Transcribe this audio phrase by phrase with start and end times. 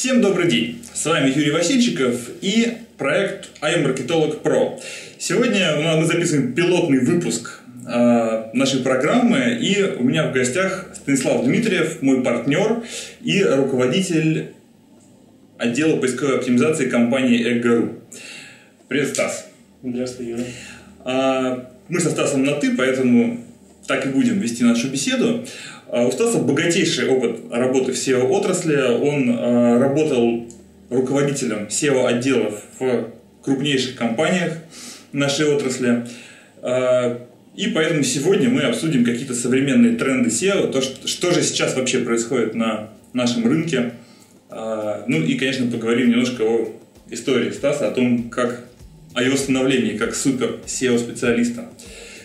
[0.00, 0.80] Всем добрый день!
[0.94, 4.80] С вами Юрий Васильчиков и проект iMarketolog Pro.
[5.18, 12.00] Сегодня мы записываем пилотный выпуск э, нашей программы, и у меня в гостях Станислав Дмитриев,
[12.00, 12.84] мой партнер
[13.24, 14.52] и руководитель
[15.58, 17.98] отдела поисковой оптимизации компании Эгору.
[18.86, 19.48] Привет, Стас.
[19.82, 20.44] Здравствуй, Юра.
[21.04, 23.44] А, мы со Стасом на «ты», поэтому
[23.88, 25.44] так и будем вести нашу беседу.
[25.90, 28.76] А, у Стаса богатейший опыт работы в SEO-отрасли.
[28.76, 30.46] Он а, работал
[30.90, 33.10] руководителем SEO-отделов в
[33.42, 34.54] крупнейших компаниях
[35.12, 36.06] нашей отрасли.
[36.62, 42.00] А, и поэтому сегодня мы обсудим какие-то современные тренды SEO, то, что, же сейчас вообще
[42.00, 43.94] происходит на нашем рынке.
[44.50, 46.72] Ну и, конечно, поговорим немножко о
[47.10, 48.64] истории Стаса, о том, как
[49.14, 51.66] о его становлении как супер SEO-специалиста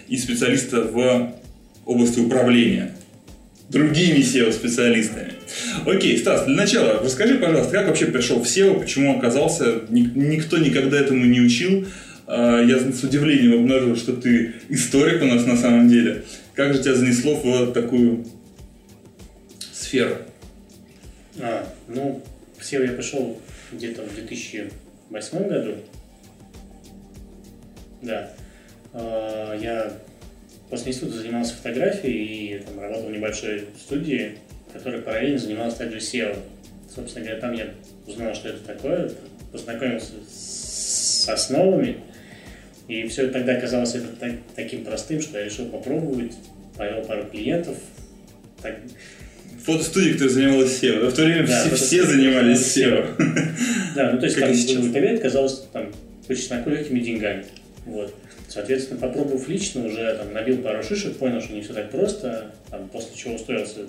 [0.07, 1.33] и специалиста в
[1.85, 2.93] области управления
[3.70, 5.34] другими SEO-специалистами.
[5.85, 11.00] Окей, Стас, для начала расскажи, пожалуйста, как вообще пришел в SEO, почему оказался, никто никогда
[11.00, 11.86] этому не учил,
[12.25, 16.23] а, я с удивлением обнаружил, что ты историк у нас на самом деле.
[16.53, 18.25] Как же тебя занесло в такую
[19.72, 20.17] сферу?
[21.39, 22.23] А, ну,
[22.58, 23.39] в SEO я пришел
[23.72, 25.75] где-то в 2008 году.
[28.02, 28.31] Да.
[28.94, 29.92] А, я
[30.73, 34.31] после института занимался фотографией и там, работал в небольшой студии,
[34.73, 36.35] которая параллельно занималась также SEO.
[36.93, 37.67] Собственно говоря, там я
[38.07, 39.11] узнал, что это такое,
[39.52, 41.97] познакомился с основами,
[42.88, 46.33] и все тогда казалось это так, таким простым, что я решил попробовать,
[46.75, 47.77] повел пару клиентов.
[48.63, 48.80] Так...
[49.63, 51.08] Фотостудия, которая занималась SEO.
[51.08, 53.05] В то время да, все, все занимались SEO.
[53.95, 54.83] Да, ну то есть как там сейчас.
[54.83, 55.91] фотография казалось там
[56.27, 57.45] по чесноку легкими деньгами.
[57.85, 58.11] Вот.
[58.53, 62.87] Соответственно, попробовав лично, уже там, набил пару шишек, понял, что не все так просто, там,
[62.87, 63.79] после чего устроился,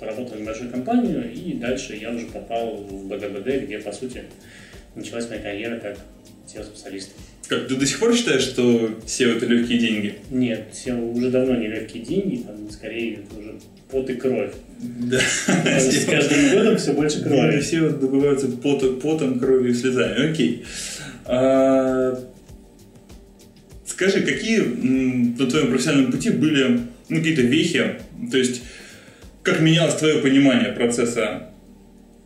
[0.00, 4.24] поработал в небольшую компанию, и дальше я уже попал в БДБД, где, по сути,
[4.96, 5.98] началась моя карьера как
[6.52, 7.12] SEO-специалиста.
[7.46, 10.16] Как, ты до сих пор считаешь, что SEO– это легкие деньги?
[10.32, 13.54] Нет, SEO уже давно не легкие деньги, там, скорее, это уже
[13.88, 14.52] пот и кровь.
[14.80, 15.20] Да.
[15.20, 17.60] С каждым годом все больше крови.
[17.60, 20.32] Все добываются потом, потом, кровью и слезами.
[20.32, 20.64] Окей.
[23.96, 27.94] Скажи, какие на твоем профессиональном пути были ну, какие-то вехи,
[28.30, 28.60] то есть
[29.42, 31.44] как менялось твое понимание процесса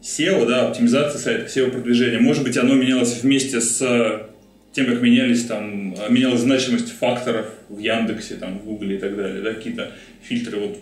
[0.03, 2.19] SEO, да, оптимизации сайта, SEO-продвижения?
[2.19, 4.27] Может быть, оно менялось вместе с
[4.73, 9.41] тем, как менялись там, менялась значимость факторов в Яндексе, там, в Гугле и так далее,
[9.41, 9.93] да, какие-то
[10.25, 10.79] фильтры, вот.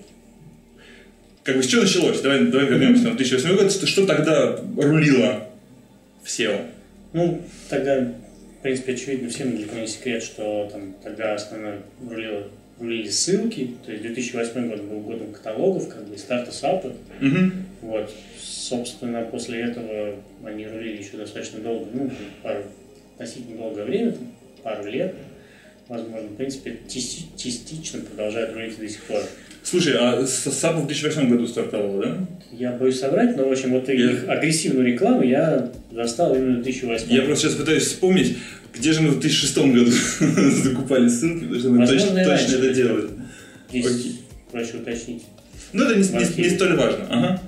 [1.45, 2.23] Как бы с чего началось?
[2.23, 3.73] Давай, давай вернемся на 2008 год.
[3.73, 5.51] Что, что тогда рулило
[6.25, 6.63] в SEO?
[7.13, 8.11] Ну, тогда
[8.59, 12.49] в принципе, очевидно, всем далеко не секрет, что там тогда основно рулило,
[12.81, 16.89] рулили ссылки, то есть 2008 год был годом каталогов, как бы, старта САПа.
[17.21, 17.53] Угу.
[17.83, 18.13] Вот.
[18.41, 22.11] Собственно, после этого они рулили еще достаточно долго, ну,
[22.43, 22.65] пару,
[23.15, 24.33] относительно долгое время, там,
[24.65, 25.15] пару лет,
[25.87, 29.23] возможно, в принципе, частично продолжают рулить до сих пор.
[29.63, 32.27] Слушай, а Sape в 2008 году стартовал, да?
[32.53, 33.95] Я боюсь соврать, но, в общем, вот я...
[33.95, 38.39] их агрессивную рекламу я застал именно в 2008 Я просто сейчас пытаюсь вспомнить,
[38.75, 39.91] где же мы в 2006 году
[40.51, 43.09] закупали ссылки, потому что мы точно, точно это делали.
[43.69, 44.21] Здесь Окей.
[44.51, 45.23] проще уточнить.
[45.73, 47.07] Ну, это не, не, не столь важно.
[47.11, 47.43] Ага.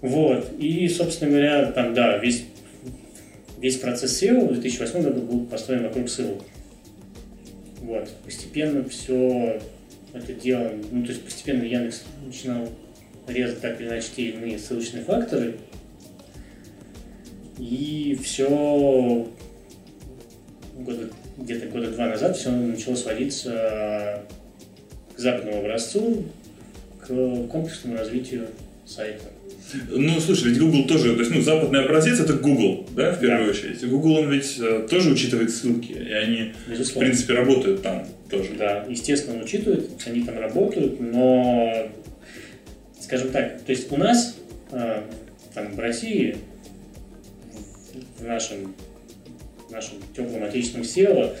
[0.00, 0.50] Вот.
[0.58, 2.44] И, собственно говоря, там, да, весь,
[3.60, 6.42] весь процесс SEO в 2008 году был построен вокруг ссылок.
[7.80, 8.08] Вот.
[8.24, 9.60] Постепенно все
[10.12, 12.68] это дело, ну, то есть постепенно Яндекс начинал
[13.26, 15.56] резать так или иначе те или иные ссылочные факторы,
[17.58, 19.28] и все
[20.78, 24.22] года, где-то года два назад все начало сводиться
[25.14, 26.24] к западному образцу,
[27.00, 27.06] к
[27.48, 28.48] комплексному развитию
[28.86, 29.24] сайта.
[29.88, 33.44] Ну, слушай, ведь Google тоже, то есть, ну, западный образец это Google, да, в первую
[33.44, 33.50] да.
[33.50, 33.88] очередь.
[33.88, 37.00] Google, он ведь э, тоже учитывает ссылки, и они, Безусловно.
[37.00, 38.54] в принципе, работают там тоже.
[38.54, 41.88] Да, естественно, он учитывает, они там работают, но,
[43.00, 44.36] скажем так, то есть у нас,
[44.72, 45.02] э,
[45.54, 46.36] там, в России,
[48.18, 48.74] в нашем,
[49.68, 51.34] в нашем теплом отечественном SEO,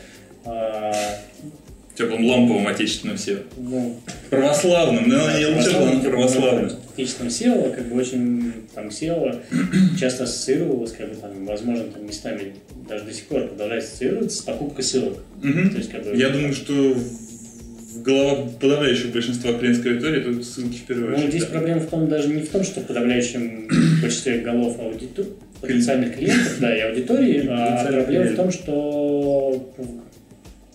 [2.00, 3.42] теплым ламповым отечественным SEO.
[3.58, 4.00] Ну,
[4.30, 6.70] православным, но не лучше, но православным.
[6.94, 9.40] Отечественным SEO, как бы очень там SEO
[9.98, 12.54] часто ассоциировалось, как бы там, возможно, там местами
[12.88, 15.18] даже до сих пор продолжает ассоциироваться с покупкой ссылок.
[15.42, 15.70] Угу.
[15.70, 20.78] То есть, как бы, Я думаю, что в головах подавляющего большинства клиентской аудитории это ссылки
[20.78, 21.24] в первую очередь.
[21.24, 21.50] Ну, здесь да.
[21.50, 23.68] проблема в том, даже не в том, что в подавляющем
[24.02, 25.30] большинстве голов аудитории,
[25.60, 29.74] потенциальных клиентов, да, и аудитории, а проблема в том, что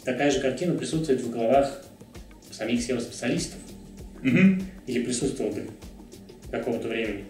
[0.06, 1.82] такая же картина присутствует в головах
[2.52, 3.60] самих SEO-специалистов.
[4.24, 4.62] Угу.
[4.88, 5.62] Или присутствовала до
[6.52, 7.26] какого-то времени.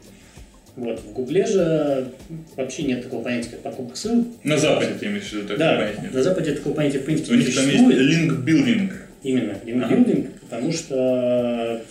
[0.75, 0.99] Вот.
[0.99, 2.11] В Гугле же
[2.57, 4.27] вообще нет такого понятия, как покупка ссылок.
[4.43, 6.11] На Западе ты имеешь в виду такое Да, понятие?
[6.11, 8.93] на Западе такого понятия в принципе У них там есть линк-билдинг.
[9.23, 11.81] Именно, линкбилдинг, потому что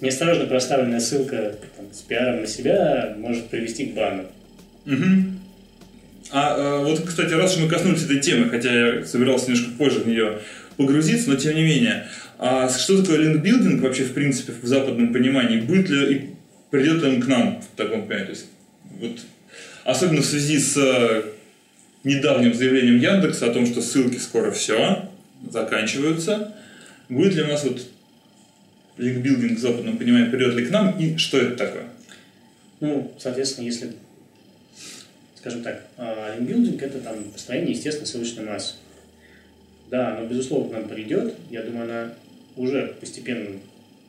[0.00, 4.24] неосторожно проставленная ссылка там, с пиаром на себя может привести к бану.
[4.84, 5.38] Мгм.
[6.32, 10.00] А э, вот, кстати, раз уж мы коснулись этой темы, хотя я собирался немножко позже
[10.00, 10.38] в нее
[10.78, 12.06] погрузиться, но тем не менее,
[12.38, 15.60] а что такое линкбилдинг вообще, в принципе, в западном понимании?
[15.60, 16.30] Будет ли и
[16.70, 18.24] придет ли он к нам в таком понимании?
[18.24, 18.46] То есть,
[18.98, 19.20] вот,
[19.84, 21.22] особенно в связи с э,
[22.02, 25.10] недавним заявлением Яндекса о том, что ссылки скоро все
[25.50, 26.54] заканчиваются.
[27.10, 27.86] Будет ли у нас вот
[28.96, 31.84] линкбилдинг в западном понимании, придет ли к нам и что это такое?
[32.80, 33.92] Ну, соответственно, если,
[35.42, 38.74] скажем так, а, линкбилдинг– это там построение естественной ссылочной массы.
[39.90, 41.34] Да, но, безусловно, к нам придет.
[41.50, 42.14] Я думаю, она
[42.56, 43.58] уже постепенно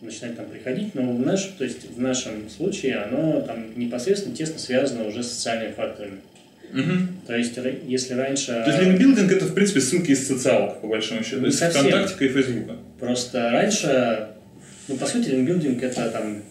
[0.01, 4.59] начинает там приходить, но в, наш, то есть в нашем случае оно там непосредственно тесно
[4.59, 6.19] связано уже с социальными факторами.
[6.71, 7.19] Мгм.
[7.25, 7.57] То есть,
[7.87, 8.51] если раньше...
[8.65, 11.47] То есть линкбилдинг это, в принципе, ссылки из социалок, по большому счету.
[11.47, 11.59] Из.
[11.59, 12.75] ВКонтактика и Фейсбука.
[12.99, 14.27] Просто раньше,
[14.87, 16.43] ну, по сути, линкбилдинг это там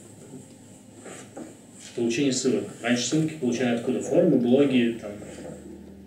[1.97, 2.65] получение ссылок.
[2.83, 4.01] Раньше ссылки получали откуда?
[4.01, 5.11] Формы, блоги, там,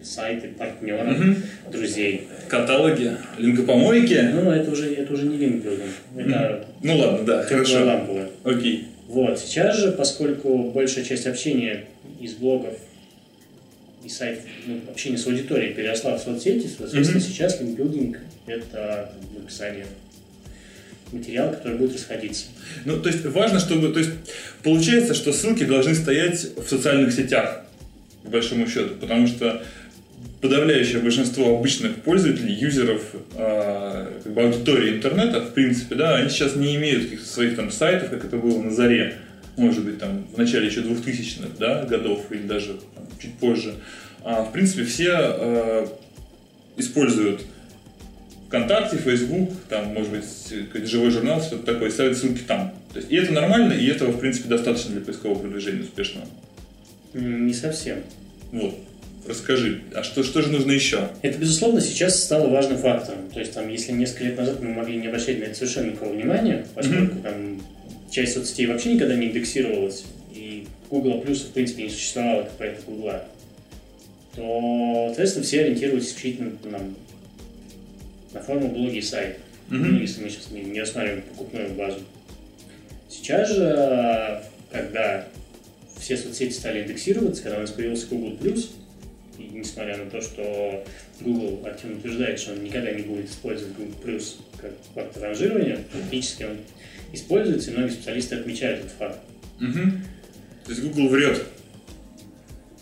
[0.01, 1.37] сайты, партнеров, Мгм.
[1.71, 2.27] друзей.
[2.47, 4.29] Каталоги, линкопомойки.
[4.33, 5.89] Ну, это уже, это уже не линкбилдинг.
[6.17, 7.85] Это Ну ладно, да, хорошо.
[7.85, 8.29] ламповая.
[8.43, 8.85] Окей.
[9.07, 11.85] Вот, сейчас же, поскольку большая часть общения
[12.19, 12.73] из блогов
[14.03, 17.27] и сайтов, ну, общение с аудиторией переросла в соцсети, соответственно, Мгм.
[17.27, 19.85] сейчас линкбилдинг– это написание
[21.11, 22.45] материала, который будет расходиться.
[22.85, 23.89] Ну, то есть важно, чтобы...
[23.89, 24.11] То есть
[24.63, 27.61] получается, что ссылки должны стоять в социальных сетях,
[28.23, 29.61] по большому счету, потому что
[30.41, 33.01] подавляющее большинство обычных пользователей, юзеров,
[33.35, 37.71] э, как бы аудитории интернета, в принципе, да, они сейчас не имеют каких-то своих там
[37.71, 39.15] сайтов, как это было на заре,
[39.57, 43.75] может быть, там, в начале еще 2000-х да, годов или даже там, чуть позже.
[44.23, 45.87] А, в принципе, все э,
[46.77, 47.41] используют
[48.55, 52.73] ВКонтакте, Facebook, там, может быть, какой-то живой журнал, что-то такое, ставят ссылки там.
[52.93, 56.25] То есть, и это нормально, и этого, в принципе, достаточно для поискового продвижения успешного.
[57.13, 57.97] Не совсем.
[58.51, 58.75] Вот.
[59.27, 61.09] Расскажи, а что, что же нужно еще?
[61.21, 63.29] Это, безусловно, сейчас стало важным фактором.
[63.33, 66.13] То есть, там, если несколько лет назад мы могли не обращать на это совершенно никакого
[66.13, 67.61] внимания, поскольку там
[68.11, 72.85] часть соцсетей вообще никогда не индексировалась, и Google Plus, в принципе, не существовало как проект
[72.85, 73.13] Google,
[74.35, 76.79] то, соответственно, все ориентировались исключительно на,
[78.35, 79.39] на форму блоги и сайт.
[79.69, 79.95] Мгм.
[79.95, 82.01] Ну, если мы сейчас не, не рассматриваем покупную базу.
[83.09, 85.27] Сейчас же, когда
[85.97, 88.37] все соцсети стали индексироваться, когда у нас появился Google+,
[89.37, 90.83] и несмотря на то, что
[91.21, 94.19] Google активно утверждает, что он никогда не будет использовать Google+,
[94.57, 96.57] как фактор ранжирования, фактически он
[97.13, 99.19] используется, и многие специалисты отмечают этот факт.
[99.59, 100.03] Мгм.
[100.65, 101.41] То есть Google врет.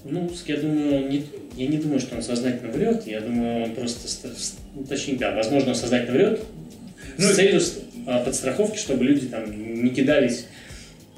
[0.05, 4.29] Ну, я думаю, не, я не думаю, что он сознательно врет, я думаю, он просто,
[4.75, 6.41] ну, точнее, да, возможно, он сознательно врет,
[7.17, 7.61] Ну, с целью
[8.05, 9.43] а, подстраховки, чтобы люди там
[9.83, 10.47] не кидались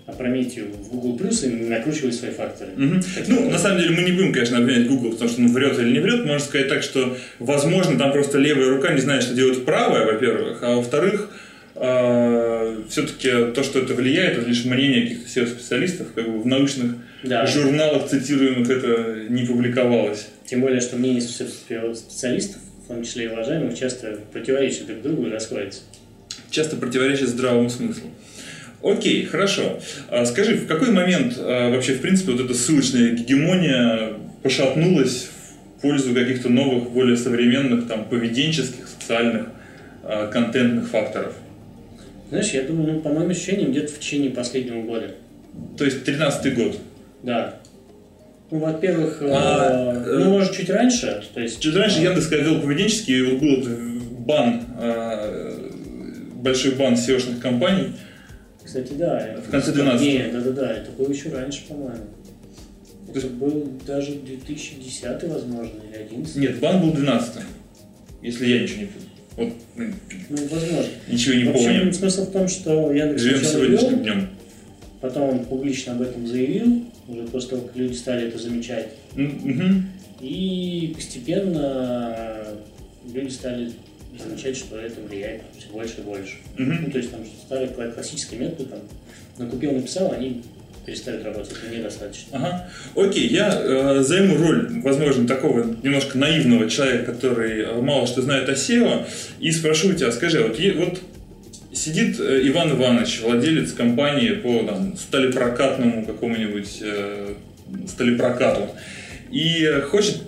[0.06, 2.72] опрометью в Google Plus и накручивали свои факторы.
[2.76, 3.02] Мгм.
[3.28, 5.94] Ну, на самом деле, мы не будем, конечно, обвинять Google, потому что он врет или
[5.94, 6.26] не врет.
[6.26, 10.60] Можно сказать так, что, возможно, там просто левая рука не знает, что делать правая, во-первых,
[10.62, 11.32] а во-вторых,
[11.74, 17.46] все-таки то, что это влияет, это лишь мнение каких-то SEO-специалистов, как бы в научных Да.
[17.48, 20.27] журналах цитируемых это не публиковалось.
[20.46, 25.27] Тем более, что мнения спе- специалистов, в том числе и уважаемых, часто противоречат друг другу
[25.27, 25.82] и расходятся.
[26.51, 28.10] часто противоречит здравому смыслу.
[28.84, 29.79] Окей, хорошо.
[30.10, 34.13] А Скажи, в какой момент а, вообще, в принципе, вот эта ссылочная гегемония
[34.44, 35.29] пошатнулась
[35.77, 39.48] в пользу каких-то новых, более современных, там, поведенческих, социальных,
[40.03, 41.34] а, контентных факторов?
[42.29, 45.15] Знаешь, я думаю, ну, по моим ощущениям, где-то в течение последнего года.
[45.77, 46.77] То есть 13 год.
[47.25, 47.55] Да.
[48.51, 51.60] Ну, во-первых, э, А, э, ну, может, чуть раньше, то есть...
[51.60, 55.72] Чуть раньше Яндекс ввел поведенческий, и вот был бан, а,
[56.36, 57.94] большой бан SEO-шных компаний.
[58.63, 59.38] Кстати, да.
[59.46, 60.03] В конце 12-го.
[60.03, 62.05] Не, да-да-да, это было еще раньше, по-моему.
[63.12, 66.36] То Это был даже 2010, возможно, или 11.
[66.36, 67.41] Нет, бан был 12
[68.25, 69.10] если я ничего не путаю.
[69.38, 69.96] Вот, блин,
[70.29, 70.91] Ну, возможно.
[71.08, 71.94] ничего не в общем, помню.
[71.94, 74.29] смысл в том, что Яндекс Живем сегодняшним днем.
[75.05, 78.88] Потом он публично об этом заявил, уже после того, как люди стали это замечать.
[79.15, 79.88] Мгм.
[80.21, 82.45] И постепенно
[83.13, 83.71] люди стали
[84.17, 86.35] замечать, что это влияет все больше и больше.
[86.57, 86.83] Мгм.
[86.85, 88.79] Ну, то есть там старые кла- классические методы, там,
[89.38, 90.41] накупил, написал, они
[90.85, 92.38] перестают работать, это недостаточно.
[92.38, 92.69] Ага.
[92.95, 98.47] Окей, я э, займу роль, возможно, такого немножко наивного человека, который э, мало что знает
[98.50, 99.05] о SEO,
[99.39, 101.00] и спрошу у тебя, скажи, вот, е- вот
[101.86, 107.36] сидит э, Иван Иванович, владелец компании по там, сталепрокатному какому-нибудь э,
[107.88, 108.70] сталепрокату,
[109.32, 110.22] и хочет,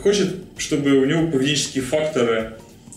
[0.00, 2.52] хочет, чтобы у него поведенческие факторы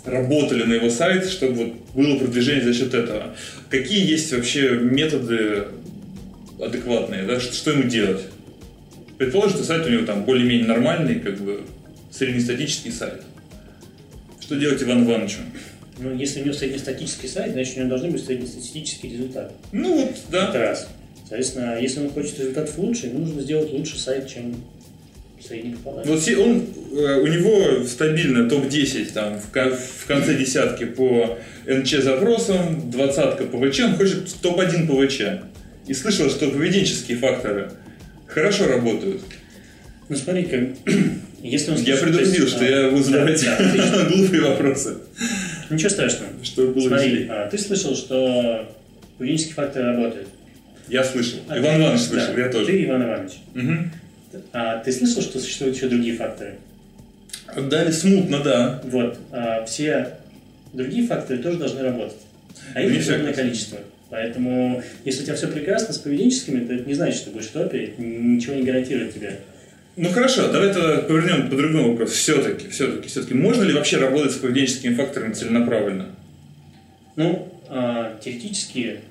[0.05, 3.35] работали на его сайт, чтобы вот было продвижение за счет этого.
[3.69, 5.65] Какие есть вообще методы
[6.61, 7.39] адекватные, да?
[7.39, 8.21] что, что ему делать?
[9.17, 11.61] Предположим, что сайт у него там более-менее нормальный, как бы
[12.11, 13.21] среднестатический сайт.
[14.39, 15.39] Что делать Иван Ивановичу?
[15.99, 19.53] Ну, если у него среднестатический сайт, значит, у него должны быть среднестатистический результат.
[19.71, 20.49] Ну вот, да.
[20.49, 20.87] Это раз.
[21.27, 24.55] Соответственно, если он хочет результатов лучше, ему нужно сделать лучше сайт, чем
[25.45, 26.11] средний попадание.
[26.11, 26.65] Вот он,
[26.97, 31.37] э, у него стабильно топ-10 там, в, конце десятки по
[31.67, 35.21] НЧ запросам, двадцатка ПВЧ, он хочет топ-1 ПВЧ.
[35.87, 37.71] И слышал, что поведенческие факторы
[38.27, 39.21] хорошо работают.
[40.07, 40.69] Ну смотри-ка,
[41.43, 44.97] если он Я предупредил, что а, я буду задавать да, да, глупые вопросы.
[45.69, 46.31] Ничего страшного.
[46.43, 48.75] Что было Смотри, а, ты слышал, что
[49.17, 50.27] поведенческие факторы работают?
[50.87, 51.39] Я слышал.
[51.47, 52.65] А Иван Иванович слышал, да, я тоже.
[52.65, 53.33] Ты Иван Иванович.
[53.55, 54.41] Угу.
[54.53, 56.55] А ты слышал, что существуют еще другие факторы?
[57.55, 58.81] Дали смутно, да.
[58.85, 59.19] Вот.
[59.31, 60.13] А, все
[60.73, 62.17] другие факторы тоже должны работать.
[62.73, 63.79] А их огромное количество.
[64.09, 67.47] Поэтому, если у тебя все прекрасно с поведенческими, то это не значит, что ты будешь
[67.47, 69.39] в топе, ничего не гарантирует тебе.
[70.01, 72.13] Ну хорошо, давай тогда повернем по другому вопросу.
[72.13, 76.05] Все-таки, все-таки, все-таки, можно ли вообще работать с поведенческими факторами целенаправленно?
[77.17, 79.01] Ну, э, теоретически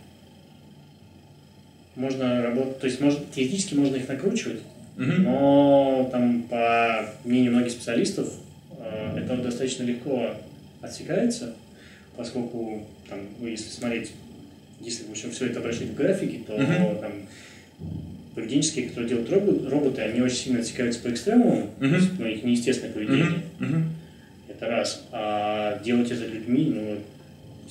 [1.95, 4.61] можно работать, то есть можно, теоретически можно их накручивать,
[4.97, 5.05] угу.
[5.05, 8.33] но там по мнению многих специалистов
[8.79, 10.37] э, это достаточно легко
[10.81, 11.55] отсекается,
[12.17, 14.13] поскольку там, ну, если смотреть
[14.81, 17.01] если в общем все это обращать в графике, то uh-huh.
[17.01, 17.13] там
[18.35, 21.89] поведенческие, которые делают роботы, роботы, они очень сильно отсекаются по экстремуму, uh-huh.
[21.89, 23.43] то есть, ну, их неестественное поведение.
[23.59, 23.83] Uh-huh.
[24.49, 25.05] Это раз.
[25.13, 26.99] А делать это людьми, ну,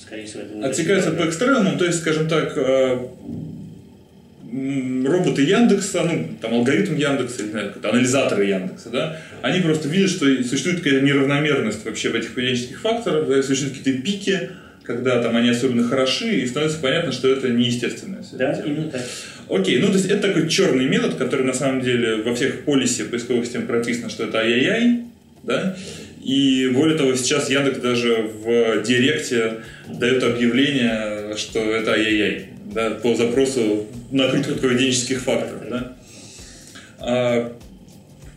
[0.00, 3.06] скорее всего, это Отсекаются по экстремуму, то есть, скажем так, э,
[4.50, 10.26] роботы Яндекса, ну, там алгоритм Яндекса, или знаю, анализаторы Яндекса, да, они просто видят, что
[10.42, 14.50] существует какая-то неравномерность вообще в этих поведенческих факторах, да, существуют какие-то пики,
[14.88, 18.24] когда там они особенно хороши, и становится понятно, что это неестественное.
[18.32, 19.02] Да, именно так.
[19.50, 23.04] Окей, ну то есть это такой черный метод, который на самом деле во всех полисе
[23.04, 25.02] поисковых систем прописано, что это ай-яй-яй,
[25.42, 25.76] да,
[26.24, 33.14] и более того, сейчас Яндекс даже в Директе дает объявление, что это ай-яй-яй, да, по
[33.14, 35.96] запросу накрутка поведенческих факторов, да.
[37.00, 37.52] А,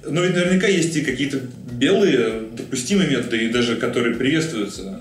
[0.05, 1.39] но ведь наверняка есть и какие-то
[1.71, 5.00] белые допустимые методы, и даже которые приветствуются.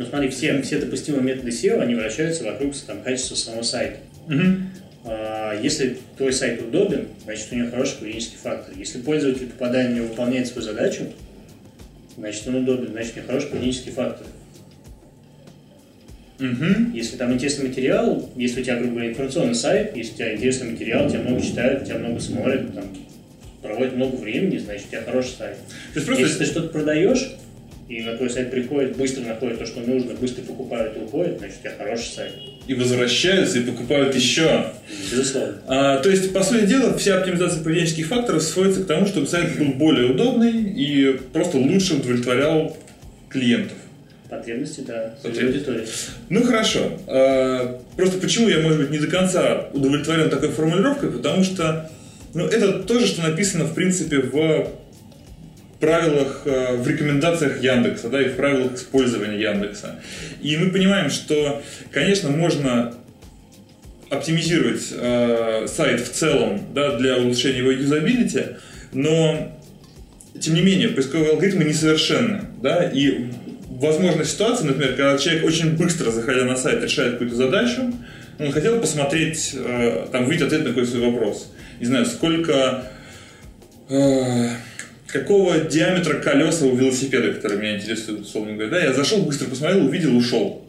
[0.00, 3.98] Ну смотри, все, все допустимые методы SEO, они вращаются вокруг там, качества самого сайта.
[4.28, 5.12] Угу.
[5.62, 8.74] Если твой сайт удобен, значит у него хороший поведенческий фактор.
[8.78, 11.02] Если пользователь попадая на него выполняет свою задачу,
[12.16, 14.26] значит он удобен, значит у него хороший поведенческий фактор.
[16.38, 16.94] Угу.
[16.94, 20.70] Если там интересный материал, если у тебя, грубо говоря, информационный сайт, если у тебя интересный
[20.70, 22.84] материал, тебя много читают, тебя много смотрят, там,
[23.60, 25.58] проводят много времени, значит у тебя хороший сайт.
[25.92, 26.22] То есть просто...
[26.22, 27.32] Если ты что-то продаешь,
[27.90, 31.56] и на твой сайт приходит, быстро находит то, что нужно, быстро покупают и уходят, значит,
[31.58, 32.32] у тебя хороший сайт.
[32.68, 34.66] И возвращаются, и покупают еще.
[35.10, 35.60] Безусловно.
[35.66, 39.58] А, то есть, по сути дела, вся оптимизация поведенческих факторов сводится к тому, чтобы сайт
[39.58, 42.76] был более удобный и просто лучше удовлетворял
[43.28, 43.76] клиентов.
[44.28, 45.84] Потребности, да, аудитории.
[46.28, 46.96] Ну хорошо.
[47.08, 51.90] А, просто почему я, может быть, не до конца удовлетворен такой формулировкой, потому что
[52.34, 54.70] ну, это то же, что написано, в принципе, в
[55.80, 60.00] правилах, э, в рекомендациях Яндекса, да, и в правилах использования Яндекса.
[60.42, 62.94] И мы понимаем, что, конечно, можно
[64.10, 68.56] оптимизировать э, сайт в целом да, для улучшения его юзабилити,
[68.92, 69.56] но
[70.38, 73.30] тем не менее поисковые алгоритмы несовершенны, да, и
[73.68, 77.92] возможна ситуация, например, когда человек очень быстро, заходя на сайт, решает какую-то задачу,
[78.38, 81.52] он хотел посмотреть, э, там, выйти ответ на какой-то свой вопрос.
[81.78, 82.84] Не знаю, сколько
[83.88, 84.48] э,
[85.10, 88.70] какого диаметра колеса у велосипеда, который меня интересует, условно говоря.
[88.70, 90.64] Да, я зашел, быстро посмотрел, увидел, ушел.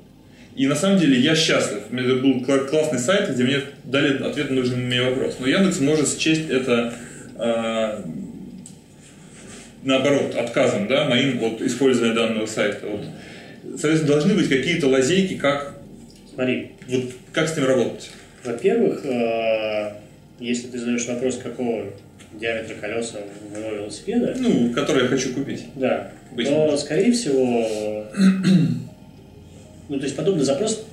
[0.55, 1.79] И на самом деле я счастлив.
[1.89, 5.38] У меня был классный сайт, где мне дали ответ на нужный мне вопрос.
[5.39, 6.93] Но Яндекс может счесть это
[7.38, 8.01] э,
[9.83, 12.88] наоборот, отказом, да, моим от использования данного сайта.
[12.88, 13.05] Вот.
[13.79, 15.75] Соответственно, должны быть какие-то лазейки, как,
[16.33, 16.71] Смотри.
[16.88, 18.10] Вот, как с ним работать.
[18.43, 19.93] Во-первых, э,
[20.39, 21.86] если ты задаешь вопрос, какого
[22.34, 23.20] диаметра колеса
[23.52, 24.36] моего велосипеда.
[24.38, 25.66] Ну, который я хочу купить.
[25.76, 26.12] Да.
[26.32, 26.80] Быть может.
[26.80, 28.08] скорее всего,
[29.90, 30.86] ну, то есть подобный запрос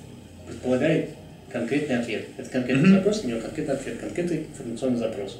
[0.46, 1.10] предполагает
[1.50, 2.24] конкретный ответ.
[2.36, 2.94] Это конкретный mm-hmm.
[2.94, 5.38] запрос, у него конкретный ответ, конкретный информационный запрос.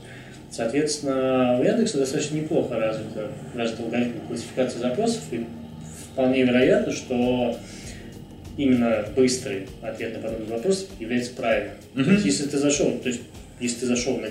[0.51, 5.45] Соответственно, у Яндекса достаточно неплохо развита, развит алгоритм классификации запросов, и
[6.13, 7.59] вполне вероятно, что
[8.57, 11.75] именно быстрый ответ на подобный вопрос является правильным.
[11.95, 12.05] Мгм.
[12.05, 13.21] То есть, если ты зашел, то есть,
[13.61, 14.29] если ты зашел на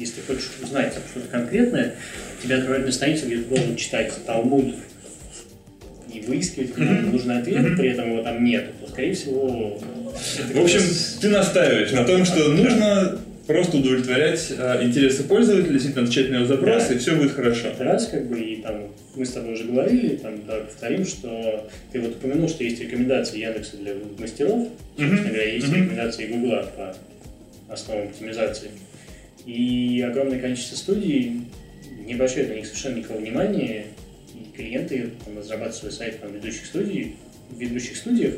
[0.00, 1.94] если хочешь узнать что-то конкретное,
[2.42, 4.74] тебя отправляют на страницу, где ты должен читать Талмуд
[6.12, 7.12] и выискивать Мгм.
[7.12, 7.76] нужный ответ, Мгм.
[7.76, 9.78] при этом его там нет, то, скорее всего...
[10.52, 16.04] В общем, раз- ты настаиваешь на том, что нужно просто удовлетворять э, интересы пользователя, действительно
[16.04, 16.94] отвечать на его запрос, Да.
[16.94, 17.68] и все будет хорошо.
[17.68, 21.68] Это раз, как бы, и там мы с тобой уже говорили, там, давай повторим, что
[21.92, 26.96] ты вот упомянул, что есть рекомендации Яндекса для мастеров, собственно говоря, есть рекомендации Гугла по
[27.72, 28.70] основам оптимизации.
[29.46, 31.42] И огромное количество студий
[32.04, 33.86] не обращают на них совершенно никакого внимания,
[34.34, 37.16] и клиенты там, разрабатывают свой сайт там, ведущих студий,
[37.50, 38.34] в ведущих студиях,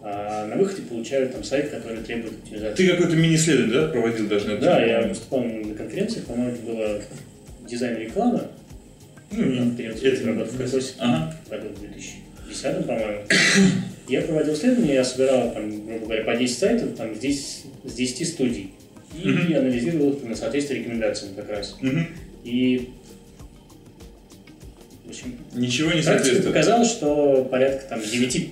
[0.00, 2.74] а на выходе получают там сайт, который требует оптимизации.
[2.74, 7.00] Ты какой-то мини-исследование да, проводил даже на Да, я выступал на конференции, по-моему, это было
[7.66, 8.50] дизайн реклама,
[9.30, 10.94] Ну, там, период Кокосе.
[10.98, 11.34] Ага.
[11.46, 13.22] в году 2010, по-моему.
[14.08, 18.28] Я проводил исследования, я собирал, там, грубо говоря, по 10 сайтов, там, здесь с 10
[18.28, 18.72] студий.
[19.22, 19.56] И Мгм.
[19.56, 21.76] анализировал их на соответствие рекомендациям как раз.
[21.80, 22.06] Мгм.
[22.44, 22.90] И,
[25.04, 26.46] в общем, Ничего не соответствует.
[26.46, 28.50] показала, что порядка там 9,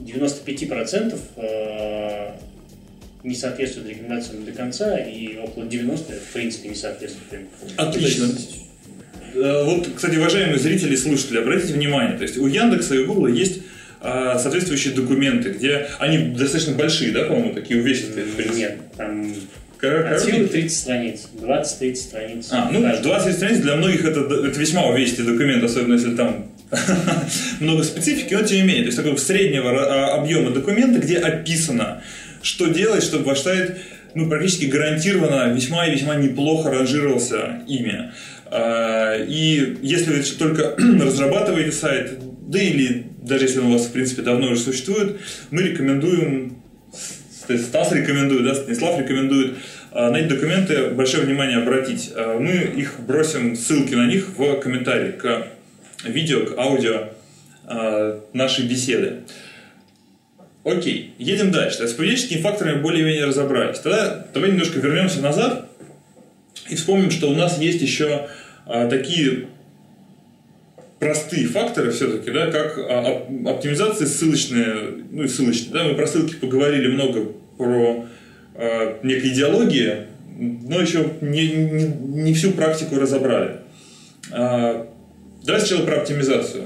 [0.00, 2.30] 95% э,
[3.24, 7.42] не соответствует рекомендациям до конца, и около 90% в принципе не соответствует.
[7.76, 8.28] Отлично.
[9.34, 13.26] Э, Вот, кстати, уважаемые зрители и слушатели, обратите внимание, то есть у Яндекса и Гугла
[13.28, 13.58] есть
[14.00, 18.26] а, соответствующие документы, где они достаточно большие, да, по-моему, такие увесистые.
[18.54, 19.34] Нет, там
[19.80, 20.48] Кор- От силы коротенькие?
[20.62, 22.48] 30 страниц, 20-30 страниц.
[22.50, 23.02] А, ну, Каждый.
[23.04, 26.46] 20 страниц для многих это, это весьма увесистый документ, особенно если там
[27.60, 32.02] много специфики, но тем не менее, то есть такого среднего а, объема документа, где описано,
[32.42, 33.78] что делать, чтобы ваш сайт
[34.14, 38.10] ну, практически гарантированно весьма и весьма неплохо ранжировался ими.
[38.46, 42.12] А, И если вы только разрабатываете сайт,
[42.48, 45.18] да или даже если он у вас, в принципе, давно уже существует,
[45.50, 46.58] мы рекомендуем
[47.56, 49.54] Стас рекомендует, да, Станислав рекомендует
[49.92, 52.12] а, на эти документы большое внимание обратить.
[52.14, 55.48] А, Мы их бросим, ссылки на них в комментарии к
[56.04, 57.08] видео, к аудио
[57.64, 59.20] а, нашей беседы.
[60.64, 61.86] Окей, едем дальше.
[61.88, 63.78] С поведенческими факторами более-менее разобрались.
[63.78, 65.70] Тогда давай немножко вернемся назад
[66.68, 68.28] и вспомним, что у нас есть еще
[68.90, 69.46] такие
[70.98, 76.06] простые факторы все-таки, да, как а, оп- оптимизация ссылочная, ну и ссылочная, да, мы про
[76.06, 78.06] ссылки поговорили много про
[78.54, 80.06] а, некой идеологии,
[80.36, 81.84] но еще не, не,
[82.22, 83.58] не всю практику разобрали.
[84.32, 84.88] А,
[85.44, 86.64] давай сначала про оптимизацию.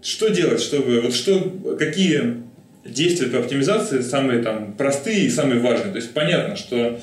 [0.00, 2.42] Что делать, чтобы, вот что, какие
[2.84, 5.92] действия по оптимизации самые там простые и самые важные?
[5.92, 7.00] То есть понятно, что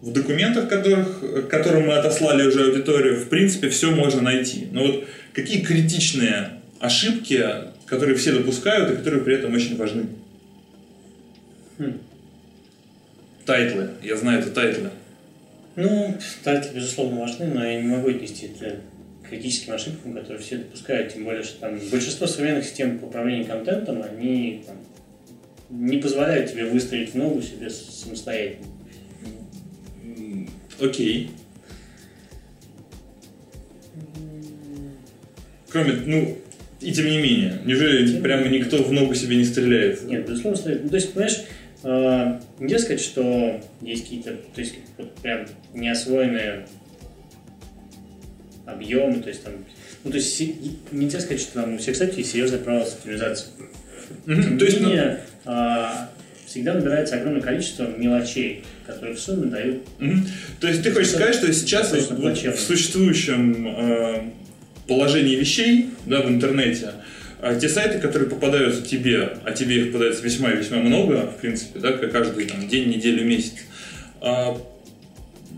[0.00, 4.68] в документах, которых, которым мы отослали уже аудиторию, в принципе, все можно найти.
[4.70, 7.44] Но вот какие критичные ошибки,
[7.86, 10.06] которые все допускают и которые при этом очень важны?
[11.78, 11.98] Хм.
[13.44, 13.90] Title ы.
[14.02, 14.90] Я знаю, это title ы.
[15.74, 18.76] Ну, title ы, безусловно, важны, но я не могу отнести это
[19.22, 24.02] к критическим ошибкам, которые все допускают, тем более, что там большинство современных систем управления контентом,
[24.02, 24.76] они там,
[25.70, 28.66] не позволяют тебе выстрелить в ногу себе самостоятельно.
[30.80, 31.30] Окей.
[35.70, 36.38] Кроме, ну,
[36.80, 38.60] и тем не менее, неужели Тем прямо не менее.
[38.64, 40.02] никто в ногу себе не стреляет?
[40.04, 40.84] Нет, безусловно, стоит.
[40.84, 41.40] Ну, то есть, понимаешь,
[41.82, 46.66] э, нельзя сказать, что есть какие-то, то есть, вот прям неосвоенные
[48.64, 49.54] объемы, то есть там,
[50.04, 50.40] ну, то есть,
[50.92, 53.52] нельзя сказать, что там у всех сайтов есть серьезная провал с оптимизацией.
[54.24, 56.10] Мгм, Тем То есть, не ну, менее, а,
[56.48, 60.26] всегда набирается огромное количество мелочей, которые в сумме дают Мгм.
[60.60, 64.20] То есть ты хочешь сказать, что сейчас вот, в существующем э,
[64.86, 66.92] положении вещей да, в интернете
[67.42, 71.40] э, те сайты, которые попадаются тебе, а тебе их попадается весьма и весьма много, в
[71.40, 73.52] принципе, да, каждый там, день, неделю, месяц,
[74.22, 74.54] э,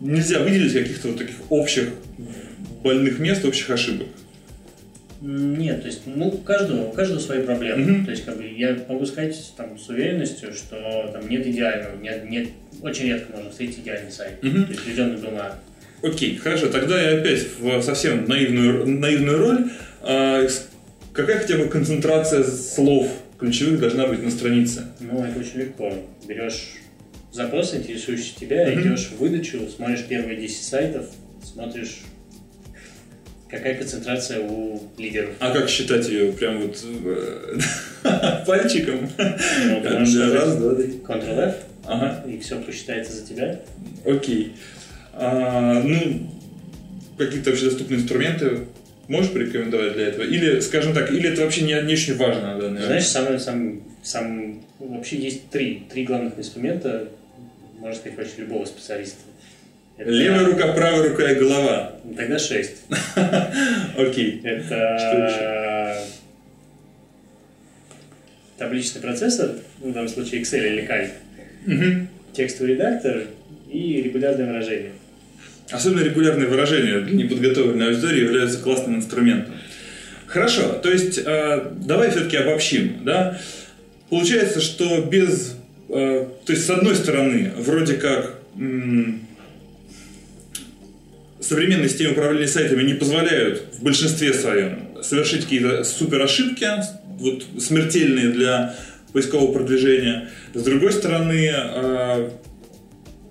[0.00, 1.90] нельзя выделить каких-то вот таких общих
[2.82, 4.08] больных мест, общих ошибок.
[5.20, 7.82] Нет, то есть, ну, у каждого, у каждого свои проблемы.
[7.84, 8.04] Мгм.
[8.06, 12.28] То есть, как бы, я могу сказать там, с уверенностью, что там нет идеального, нет,
[12.28, 12.48] нет,
[12.80, 14.64] очень редко можно встретить идеальный сайт, Мгм.
[14.64, 15.54] то есть, доведенный до ума.
[16.02, 19.70] Окей, хорошо, тогда я опять в совсем наивную, наивную роль.
[20.00, 20.46] А,
[21.12, 24.86] какая хотя бы концентрация слов ключевых должна быть на странице?
[25.00, 25.92] Ну, это очень легко.
[26.26, 26.76] Берешь
[27.32, 28.80] запрос, интересующий тебя, Мгм.
[28.80, 31.04] идешь в выдачу, смотришь первые 10 сайтов,
[31.44, 31.98] смотришь,
[33.50, 35.30] какая концентрация у лидеров.
[35.40, 36.32] А как считать ее?
[36.32, 37.58] Прям вот э,
[38.46, 39.08] пальчиком?
[39.18, 41.00] Ну, Раз, два, три.
[41.06, 41.54] Ctrl-F,
[41.86, 43.60] Ага, и все посчитается за тебя.
[44.06, 44.52] окей.
[45.12, 46.30] А, ну,
[47.18, 48.60] какие-то вообще доступные инструменты
[49.08, 50.22] можешь порекомендовать для этого?
[50.24, 53.82] Или, скажем так, или это вообще не, не очень важно на данный Знаешь, самое, сам,
[54.02, 57.08] сам, вообще есть три, три главных инструмента,
[57.78, 59.18] можно сказать, вообще любого специалиста.
[60.00, 60.10] Это...
[60.10, 61.92] Левая рука, правая рука и голова.
[62.16, 62.84] Тогда шесть.
[63.98, 64.40] Окей.
[64.42, 65.98] Это
[68.56, 73.24] табличный процессор, в данном случае Excel или Calc, текстовый редактор
[73.70, 74.92] и регулярное выражение.
[75.70, 79.54] Особенно регулярные выражения для неподготовленной аудитории являются классным инструментом.
[80.26, 83.04] Хорошо, то есть э, давай все-таки обобщим.
[83.04, 83.38] Да?
[84.08, 85.56] Получается, что без...
[85.88, 89.26] Э, то есть, с одной стороны, вроде как м-
[91.40, 96.66] современные системы управления сайтами не позволяют в большинстве своем совершить какие-то супер ошибки,
[97.18, 98.76] вот, смертельные для
[99.12, 100.28] поискового продвижения.
[100.54, 102.30] С другой стороны, э,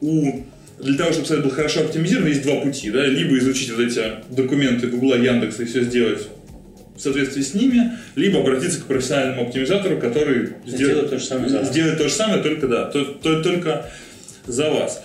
[0.01, 0.43] у
[0.79, 2.89] для того, чтобы сайт был хорошо оптимизирован, есть два пути.
[2.89, 3.05] Да?
[3.05, 6.27] Либо изучить вот эти документы Гугла, Яндекса и все сделать
[6.95, 11.97] в соответствии с ними, либо обратиться к профессиональному оптимизатору, который сделает, то же самое сделает
[11.97, 13.89] то же самое, только да, то, то, только
[14.45, 15.01] за вас.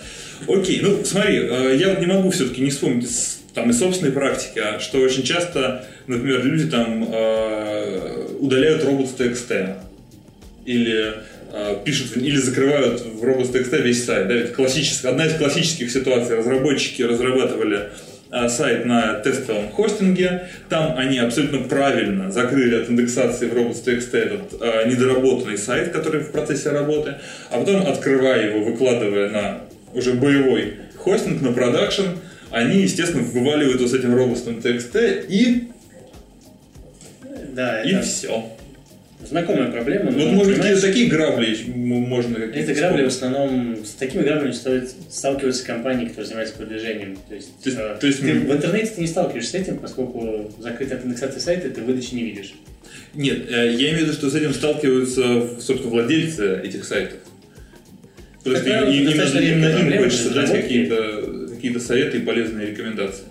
[0.47, 3.09] Окей, ну смотри, э, я вот не могу все-таки не вспомнить
[3.53, 9.19] там из собственной практики, а что очень часто, например, люди там э, удаляют робот в
[9.19, 9.75] TXT
[10.65, 11.13] или
[11.53, 14.27] э, пишут или закрывают в robots.txt весь сайт.
[14.27, 16.35] Да, это классическая, одна из классических ситуаций.
[16.37, 17.89] Разработчики разрабатывали
[18.49, 20.49] сайт на тестовом хостинге.
[20.67, 26.31] Там они абсолютно правильно закрыли от индексации в robots.txt этот э, недоработанный сайт, который в
[26.31, 27.15] процессе работы,
[27.49, 29.61] а потом, открывая его, выкладывая на
[29.95, 32.03] уже боевой хостинг, на продакшн,
[32.51, 35.69] они, естественно, вываливают его с этим robots.txt и
[37.55, 38.01] да, и это...
[38.05, 38.51] все.
[39.25, 40.11] Знакомая проблема.
[40.11, 43.77] Вот, может быть, такие грабли можно какие-то Это грабли в основном...
[43.83, 47.17] С такими граблями стоит сталкиваться компании, которые занимаются продвижением.
[47.27, 50.53] То есть, то, э, то есть ты в интернете ты не сталкиваешься с этим, поскольку
[50.59, 52.53] закрытая от индексации сайта ты выдачи не видишь.
[53.15, 57.19] Нет, э, я имею в виду, что с этим сталкиваются, собственно, владельцы этих сайтов.
[58.45, 63.25] Просто им, им, именно, именно им хочется дать какие-то какие советы и полезные рекомендации.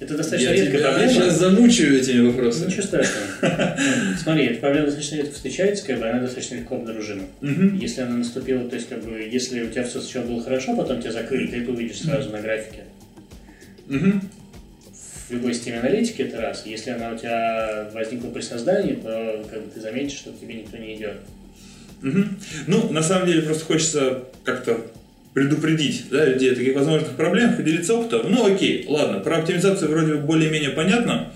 [0.00, 1.12] Это достаточно я редкая проблема.
[1.12, 2.70] Я сейчас замучаю этими вопросами.
[2.70, 3.78] Ничего страшного.
[4.22, 7.22] Смотри, эта проблема достаточно редко встречается, как бы она достаточно легко обнаружима.
[7.40, 7.76] Угу.
[7.80, 11.00] Если она наступила, то есть, как бы, если у тебя все сначала было хорошо, потом
[11.00, 12.84] тебя закрыли, ты это увидишь сразу на графике.
[13.88, 14.20] Угу.
[15.32, 16.64] Любой системе аналитики это раз.
[16.66, 20.54] Если она у тебя возникла при создании, то как бы, ты заметишь, что к тебе
[20.54, 21.16] никто не идет.
[22.02, 22.24] Угу.
[22.66, 24.80] Ну, на самом деле, просто хочется как-то
[25.32, 28.30] предупредить да, людей о таких возможных проблемах, поделиться опытом.
[28.30, 31.32] Ну окей, ладно, про оптимизацию вроде более-менее понятно.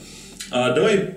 [0.50, 1.14] А давай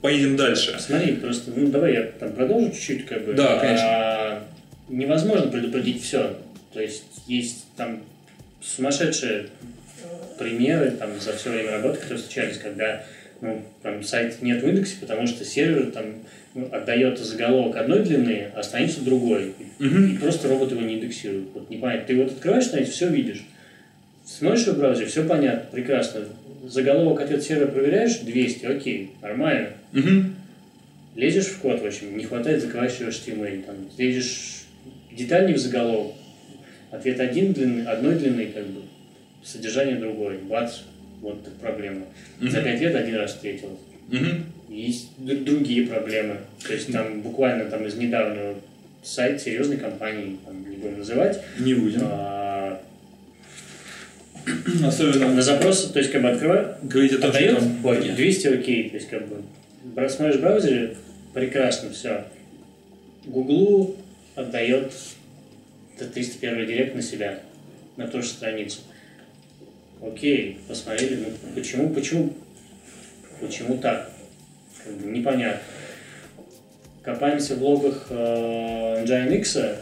[0.00, 0.76] поедем дальше.
[0.80, 3.34] Смотри, просто, ну давай я там продолжу чуть-чуть, как бы.
[3.34, 3.86] Да, конечно.
[3.86, 4.44] А,
[4.88, 6.36] невозможно предупредить все.
[6.72, 8.02] То есть есть там
[8.60, 9.46] сумасшедшие
[10.38, 13.04] примеры там за все время работы, которые встречались, когда
[13.40, 16.04] ну, там, сайт нет в индексе, потому что сервер там
[16.54, 19.54] ну, отдает заголовок одной длины, а страницу другой.
[19.80, 19.86] Угу.
[19.86, 21.48] И просто робот его не индексирует.
[21.54, 22.06] Вот не понятно.
[22.06, 23.44] Ты вот открываешь страницу, все видишь.
[24.24, 26.20] Смотришь в браузере, все понятно, прекрасно.
[26.64, 29.70] Заголовок ответ сервера проверяешь, 200, окей, нормально.
[29.92, 30.24] Угу.
[31.16, 33.64] Лезешь в код, в общем, не хватает закрывающего HTML.
[33.64, 34.64] Там, лезешь
[35.10, 36.14] детальнее в заголовок,
[36.90, 38.82] ответ один длины, одной длины, как бы,
[39.44, 40.38] содержание другой.
[40.38, 40.78] Бац,
[41.20, 42.06] вот проблема.
[42.40, 43.78] За пять лет один раз встретилась.
[44.68, 46.38] Есть другие проблемы.
[46.66, 48.54] То есть там буквально там из недавнего
[49.02, 51.42] сайт серьезной компании, там, не будем называть.
[51.58, 52.00] Не будем.
[52.04, 52.80] А,
[54.84, 58.10] Особенно на запрос, то есть как бы открывает, говорить о том, отдает, что там баги.
[58.10, 59.42] 200 окей, то есть как бы
[60.08, 60.96] смотришь в браузере,
[61.34, 62.24] прекрасно, все.
[63.24, 63.96] Гуглу
[64.34, 64.92] отдает
[65.98, 67.38] 301 директ на себя,
[67.96, 68.80] на ту же страницу.
[70.04, 72.34] Окей, посмотрели, ну почему, почему,
[73.40, 74.10] почему так?
[75.04, 75.62] непонятно.
[77.02, 79.76] Копаемся в логах э, Nginx,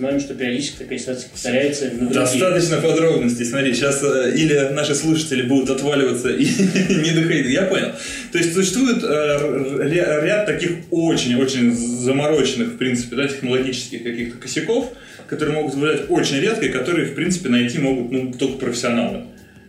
[0.00, 2.14] смотрим, что периодически такая ситуация повторяется на другие.
[2.14, 3.44] Достаточно подробностей.
[3.44, 7.46] Смотри, сейчас э, или наши слушатели будут отваливаться и не доходить.
[7.48, 7.92] Я понял.
[8.32, 9.88] То есть существует э,
[10.24, 14.92] ряд таких очень-очень замороченных, в принципе, да, технологических каких-то косяков,
[15.28, 19.24] которые могут выявлять очень редко и которые, в принципе, найти могут ну, только профессионалы.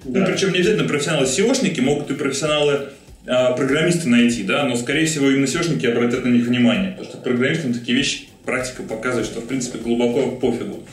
[0.05, 0.21] Ну, да.
[0.21, 2.89] Ну, причем не обязательно профессионалы-SEOшники, могут и профессионалы
[3.27, 7.17] а, программиста найти, да, но, скорее всего, именно SEOшники обратят на них внимание, потому что
[7.17, 10.83] программистам такие вещи практика показывает, что, в принципе, глубоко пофигу.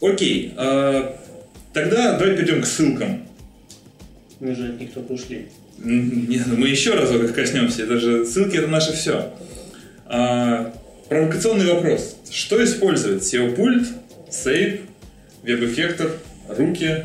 [0.00, 1.12] Окей, э,
[1.72, 3.26] тогда давай перейдем к ссылкам.
[4.40, 5.48] Мы же от них только ушли.
[5.78, 7.82] Нет, ну мы еще разок их коснемся.
[7.82, 9.32] Это же ссылки это наше все.
[10.06, 10.74] А,
[11.08, 12.16] провокационный вопрос.
[12.30, 13.22] Что использовать?
[13.22, 13.88] SEO-пульт,
[14.30, 14.80] сейф,
[15.42, 16.10] веб-эффектор,
[16.48, 17.04] руки,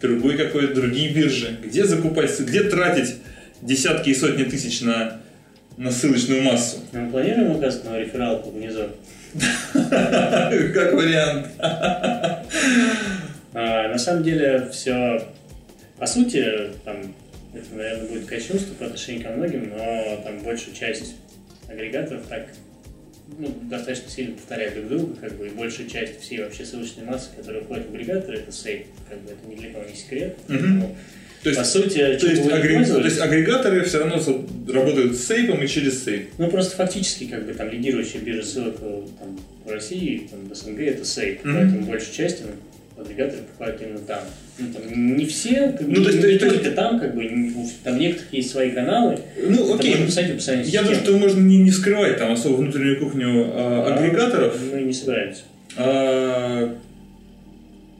[0.00, 1.58] другой какой-то, другие биржи.
[1.62, 3.16] Где закупать, где тратить
[3.62, 5.20] десятки и сотни тысяч на,
[5.78, 6.78] на ссылочную массу?
[6.92, 8.88] Мы планируем указать на рефералку внизу?
[9.72, 11.48] Как вариант.
[13.54, 15.22] А, на самом деле все,
[15.98, 17.14] по сути, там,
[17.54, 21.14] это, наверное, будет кощунство по отношению ко многим, но там большую часть
[21.68, 22.48] агрегаторов так
[23.36, 27.30] ну, достаточно сильно повторяют друг друга, как бы, и большая часть всей вообще ссылочной массы,
[27.36, 30.36] которая входит в агрегаторы, это сейф, как бы это ни для кого не секрет.
[30.48, 30.96] Мгм.
[31.42, 34.20] То есть, по сути, то, есть бы вы ни агре- то есть агрегаторы все равно
[34.72, 36.26] работают с сейфом и через сейф.
[36.36, 40.54] ну просто фактически как бы там лидирующая биржа ссылок э, там, в России, там, в
[40.54, 41.54] СНГ это сейф, Мгм.
[41.56, 44.20] поэтому большая часть ну, агрегаторы покупают именно там.
[44.58, 47.14] Ну, там не все, как бы, Ну, то есть- не, не то только там, как
[47.14, 47.30] бы,
[47.84, 49.90] там некоторых есть свои каналы, Ну, окей.
[49.90, 53.52] можно писать в описании Я думаю, что можно не, не вскрывать там особо внутреннюю кухню
[53.54, 53.94] а, Да.
[53.94, 54.58] агрегаторов.
[54.74, 55.42] Мы не собираемся.
[55.76, 56.76] А,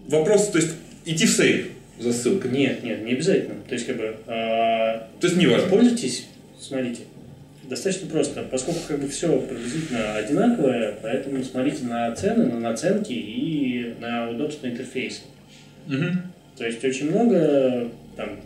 [0.09, 0.71] вопрос, то есть
[1.05, 1.67] идти в сейф
[1.99, 2.51] за ссылкой.
[2.51, 3.57] Нет, нет, не обязательно.
[3.69, 5.69] То есть, как бы, а, То есть не важно.
[5.69, 6.27] пользуйтесь,
[6.61, 7.03] смотрите,
[7.69, 13.95] достаточно просто, поскольку как бы все приблизительно одинаковое, поэтому смотрите на цены, на наценки и
[14.01, 15.23] на удобство интерфейса.
[15.87, 16.23] Мгм.
[16.57, 18.41] То есть очень много, там,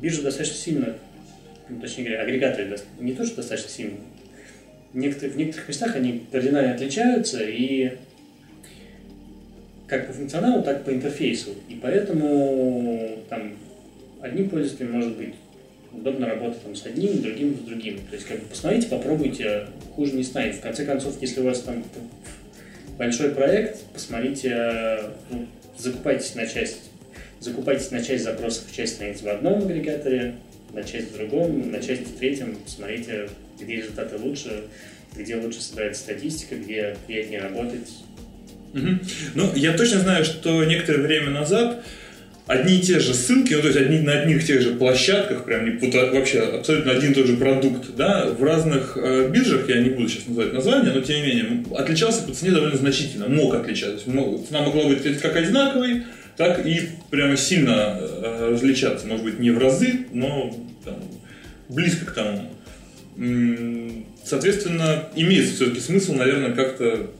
[0.00, 0.94] биржа достаточно сильно,
[1.68, 3.96] ну, точнее говоря, агрегаторы не то, что достаточно сильно,
[4.92, 7.92] в некоторых, в некоторых местах они кардинально отличаются и
[9.86, 11.50] как по функционалу, так и по интерфейсу.
[11.68, 13.52] И поэтому там
[14.20, 15.34] одним пользователям может быть
[15.92, 17.98] удобно работать там, с одним, другим с другим.
[18.10, 20.56] То есть как бы посмотрите, попробуйте, хуже не станет.
[20.56, 21.84] В конце концов, если у вас там
[22.98, 25.46] большой проект, посмотрите, ну,
[25.78, 26.90] закупайтесь на часть,
[27.40, 30.34] закупайтесь на часть запросов часть страниц в одном агрегаторе,
[30.72, 33.28] на часть в другом, на часть в третьем, посмотрите,
[33.60, 34.64] где результаты лучше,
[35.16, 37.88] где лучше собирается статистика, где приятнее работать.
[38.72, 39.00] Мгм.
[39.34, 41.82] Ну, я точно знаю, что некоторое время назад
[42.46, 45.64] одни и те же ссылки, ну, то есть одни, на одних тех же площадках, прям
[45.64, 49.68] не- вот, а, вообще абсолютно один и тот же продукт, да, в разных э, биржах,
[49.68, 53.26] я не буду сейчас называть название, но тем не менее, отличался по цене довольно значительно,
[53.28, 53.96] мог отличаться.
[53.96, 56.02] То есть мог- цена могла быть как одинаковой,
[56.36, 59.06] так и прямо сильно э, различаться.
[59.08, 61.02] Может быть, не в разы, но там,
[61.68, 62.52] близко к тому.
[64.24, 67.10] Соответственно, имеет все-таки смысл, наверное, как-то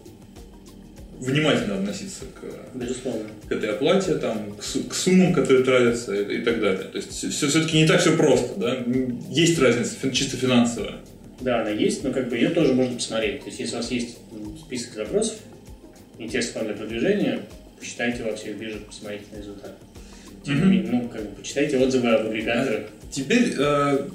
[1.20, 3.22] внимательно относиться к, Безусловно.
[3.48, 6.84] к этой оплате, там, к, су- к суммам, которые тратятся и, и так далее.
[6.84, 8.84] То есть все, все-таки не так все просто, да?
[9.30, 10.96] Есть разница фин- чисто финансовая.
[11.40, 13.40] Да, она есть, но как бы ее тоже можно посмотреть.
[13.40, 14.16] То есть, если у вас есть
[14.64, 15.36] список запросов,
[16.18, 17.40] интересных вам для продвижения,
[17.78, 19.76] почитайте во всех биржах, посмотрите на результат.
[20.46, 22.84] Менее, ну, как бы, почитайте отзывы об агрегаторах.
[23.10, 24.08] Теперь э,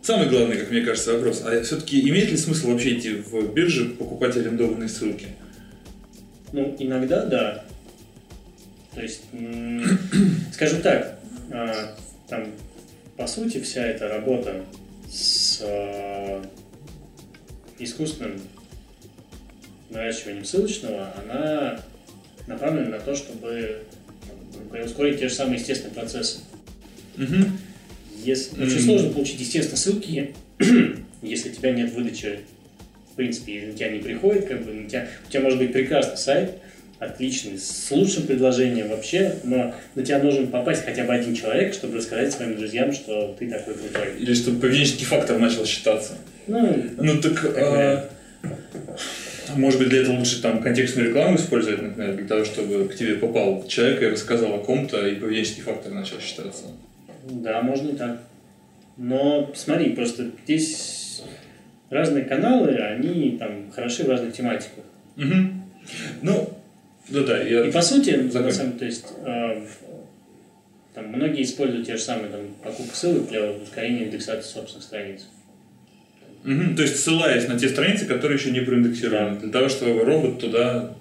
[0.00, 1.42] самый главный, как мне кажется, вопрос.
[1.44, 5.26] А все-таки имеет ли смысл вообще идти в биржи покупать арендованные ссылки?
[6.54, 7.64] Ну, иногда да.
[8.94, 9.22] То есть,
[10.52, 11.18] скажем так,
[11.50, 11.96] а,
[12.28, 12.52] там,
[13.16, 14.64] по сути, вся эта работа
[15.10, 16.40] с а,
[17.80, 18.40] искусственным
[19.90, 21.80] наращиванием ссылочного, она
[22.46, 23.82] направлена на то, чтобы
[24.84, 26.38] ускорить те же самые естественные процессы.
[27.16, 27.58] Мгм.
[28.22, 28.68] Если, Мгм.
[28.68, 30.32] Очень сложно получить, естественно, ссылки,
[31.22, 32.42] если у тебя нет выдачи,
[33.14, 35.72] в принципе, и на тебя не приходит, как бы, на тебя, у тебя может быть
[35.72, 36.54] прекрасный сайт,
[36.98, 41.98] отличный, с лучшим предложением вообще, но на тебя нужен попасть хотя бы один человек, чтобы
[41.98, 44.16] рассказать своим друзьям, что ты такой крутой.
[44.18, 46.14] Или чтобы поведенческий фактор начал считаться.
[46.48, 48.08] Ну, Ну так, Как а,
[49.54, 53.14] может быть, для этого лучше там контекстную рекламу использовать, например, для того, чтобы к тебе
[53.14, 56.64] попал человек и рассказал о ком-то, и поведенческий фактор начал считаться.
[57.30, 58.20] да, можно и так.
[58.96, 61.03] Но смотри, просто здесь
[61.90, 64.84] разные каналы, они там хороши в разных тематиках.
[65.16, 65.62] Мгм.
[66.22, 66.50] Ну,
[67.08, 67.66] да-да, я...
[67.66, 68.56] И по сути, на Закончим.
[68.56, 69.66] самом, то есть, э,
[70.94, 75.26] там многие используют те же самые там, покупку ссылок для ускорения индексации собственных страниц.
[76.44, 80.40] Мгм, То есть ссылаясь на те страницы, которые еще не проиндексированы, для того, чтобы робот
[80.40, 80.94] туда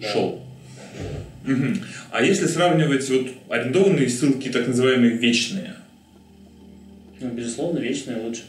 [0.00, 0.08] Да.
[0.08, 0.42] шел.
[1.44, 1.78] Мгм.
[2.10, 5.74] А если сравнивать вот арендованные ссылки, так называемые вечные,
[7.20, 8.42] Ну, безусловно, вечное лучше.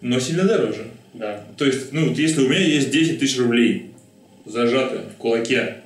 [0.00, 0.86] Но сильно дороже.
[1.14, 1.44] Да.
[1.56, 3.90] То есть, ну, вот если у меня есть 10 тысяч рублей
[4.46, 5.78] зажаты в кулаке,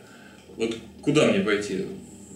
[0.57, 1.87] вот куда мне пойти?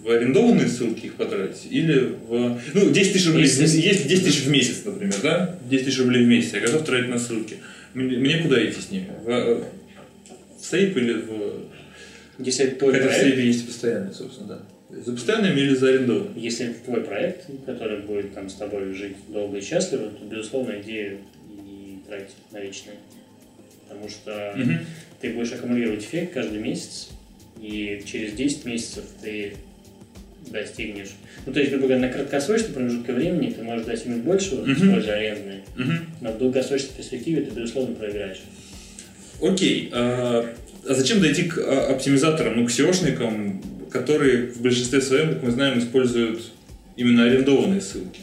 [0.02, 1.66] В арендованные ссылки их потратить?
[1.70, 2.60] Или в...
[2.72, 5.58] Ну, 10 тысяч рублей, Если- есть 10 тысяч в месяц, например, да?
[5.68, 7.56] 10 тысяч рублей в месяц, я готов тратить на ссылки.
[7.94, 9.08] Мне, мне куда идти с ними?
[9.24, 9.64] В,
[10.60, 11.68] в сейф или в...
[12.38, 14.60] Если это твой Хотя в проект, есть постоянные, собственно, да.
[15.04, 16.40] За постоянными или за арендованными?
[16.40, 20.76] если это твой проект, который будет там с тобой жить долго и счастливо, то, безусловно,
[20.80, 21.18] иди
[22.08, 22.94] и трать на вечное.
[23.88, 24.80] Потому что Мгм.
[25.20, 27.08] ты будешь аккумулировать эффект каждый месяц,
[27.60, 29.54] и через 10 месяцев ты
[30.46, 31.14] достигнешь.
[31.46, 34.72] Ну, то есть, грубо говоря, на краткосрочном промежутке времени ты можешь достигнуть большего, Мгм.
[34.72, 36.06] используя арендные, Мгм.
[36.20, 38.42] но в долгосрочной перспективе ты, безусловно, проиграешь.
[39.42, 39.90] Окей.
[39.92, 40.54] А
[40.88, 45.50] а зачем дойти к а, оптимизаторам, ну, к SEOшникам, которые в большинстве своем, как мы
[45.50, 46.40] знаем, используют
[46.96, 48.20] именно арендованные ссылки?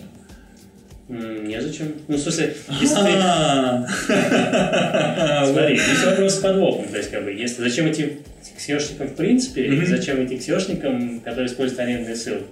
[1.08, 1.94] Незачем.
[2.08, 3.12] Ну, в смысле, если ты...
[3.22, 3.86] А.
[5.52, 6.88] Смотри, здесь вопрос с подвохом.
[6.88, 8.18] То есть, как бы, если зачем идти
[8.56, 12.46] к SEOшникам в принципе, и зачем идти к SEOшникам, которые используют арендные ссылки?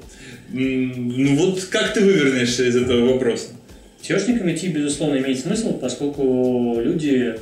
[0.52, 3.48] Ну вот как ты вывернешься из этого вопроса?
[4.04, 7.36] SEOшникам идти, безусловно, имеет смысл, поскольку люди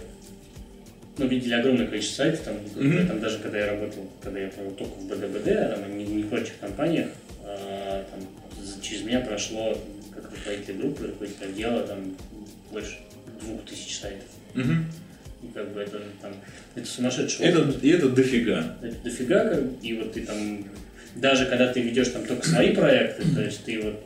[1.17, 2.55] ну, видели огромное количество сайтов, там,
[3.07, 6.23] там даже когда я работал, когда я по-моему, только в БДБД, а там не, не
[6.23, 7.07] в прочих компаниях,
[7.43, 8.21] а, там,
[8.81, 9.77] через меня прошло
[10.41, 12.17] руководитель группы, руководитель отдела, там
[12.71, 12.97] больше
[13.41, 14.27] двух тысяч сайтов.
[14.53, 14.85] Мгм.
[15.43, 16.33] И как бы это там
[16.75, 18.77] это сумасшедший Это, и это дофига.
[18.81, 20.65] Это дофига, как, и вот ты там,
[21.15, 24.03] даже когда ты ведешь там только свои проекты, то есть ты вот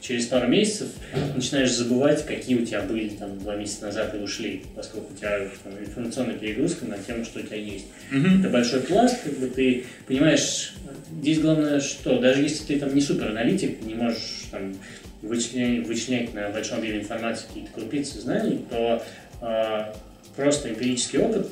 [0.00, 0.88] через пару месяцев
[1.34, 5.48] начинаешь забывать, какие у тебя были там два месяца назад и ушли, поскольку у тебя
[5.62, 7.86] там, информационная перегрузка на тему, что у тебя есть.
[8.10, 8.40] Мгм.
[8.40, 10.74] Это большой пласт, как бы ты понимаешь,
[11.20, 14.74] здесь главное что, даже если ты там не супер аналитик, не можешь там
[15.22, 19.02] вычленять, вычленять на большом объеме информации какие-то крупицы знаний, то
[19.42, 19.94] а,
[20.36, 21.48] просто эмпирический опыт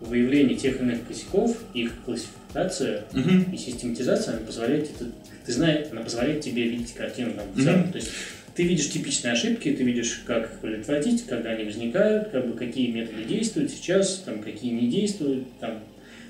[0.00, 3.52] выявление тех или иных косяков, их классификация Мгм.
[3.52, 5.10] и систематизация, она позволяет, это,
[5.46, 7.90] ты знаешь, она позволяет тебе видеть картину там, в целом.
[7.92, 8.10] То есть
[8.54, 12.90] ты видишь типичные ошибки, ты видишь, как их предотвратить, когда они возникают, как бы какие
[12.90, 15.80] методы действуют сейчас, там, какие не действуют, там,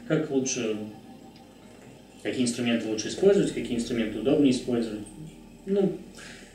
[0.09, 0.77] как лучше,
[2.23, 5.01] какие инструменты лучше использовать, какие инструменты удобнее использовать.
[5.67, 5.99] Ну,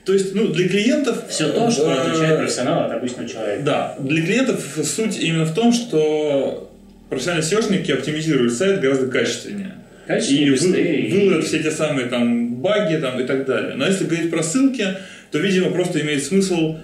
[0.05, 1.27] То есть, ну, для клиентов...
[1.29, 3.63] все то, что э, отличает профессионала от обычного человека.
[3.63, 6.71] Да, для клиентов суть именно в том, что
[7.09, 9.75] профессиональные SEOшники оптимизируют сайт гораздо качественнее.
[10.07, 11.11] Качественнее, И вы- быстрее.
[11.13, 13.75] выловят все те самые там баги там, и так далее.
[13.75, 14.85] Но если говорить про ссылки,
[15.31, 16.77] то, видимо, просто имеет смысл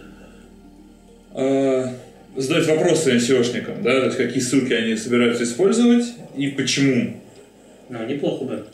[1.36, 1.86] э,
[2.36, 7.22] задать вопросы SEOшникам, да, то есть какие ссылки они собираются использовать и почему.
[7.90, 8.66] Ну, неплохо бы.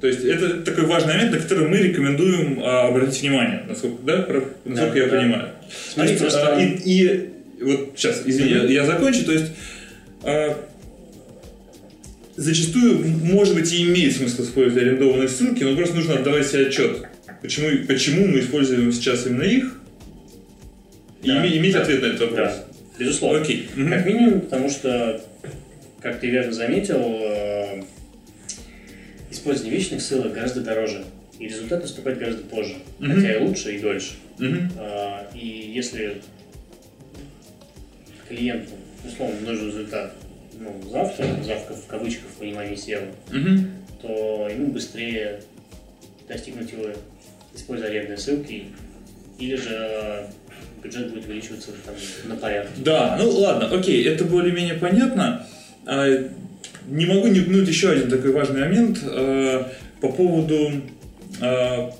[0.00, 4.22] То есть это такой важный момент, на который мы рекомендуем а, обратить внимание, насколько, да,
[4.22, 5.16] про- насколько Да, я да.
[5.16, 5.48] понимаю.
[5.94, 7.28] Смотри, То есть, просто- а, и, и
[7.62, 9.24] вот сейчас, извини, я, я закончу.
[9.24, 9.52] То есть
[10.24, 10.56] а,
[12.36, 17.06] зачастую, может быть, и имеет смысл использовать арендованные ссылки, но просто нужно отдавать себе отчет,
[17.42, 19.78] почему, почему мы используем сейчас именно их,
[21.22, 22.48] и Да, име- иметь да, ответ на этот вопрос.
[22.48, 22.64] Да,
[22.98, 23.40] безусловно.
[23.42, 23.68] Окей.
[23.74, 25.20] Как минимум, потому что,
[26.00, 27.82] как ты верно заметил, э,
[29.30, 31.04] использование вечных ссылок гораздо дороже.
[31.38, 32.74] И результат наступает гораздо позже.
[33.00, 34.12] Хотя и лучше, и дольше.
[34.78, 36.20] А, И если
[38.28, 38.72] клиенту,
[39.06, 40.14] условно, нужен результат
[40.62, 43.70] ну, завтра, завтра в кавычках в понимании SEO, Мгм.
[44.00, 45.40] то ему быстрее
[46.28, 46.84] достигнуть его,
[47.54, 48.64] используя арендные ссылки,
[49.38, 50.26] или же
[50.82, 51.94] бюджет будет увеличиваться там,
[52.28, 52.70] на порядок.
[52.78, 55.46] Да, ну ладно, окей, это более-менее понятно.
[55.86, 56.28] А,
[56.88, 59.70] Не могу не упомянуть еще один такой важный момент а,
[60.00, 60.72] по поводу
[61.40, 61.92] а,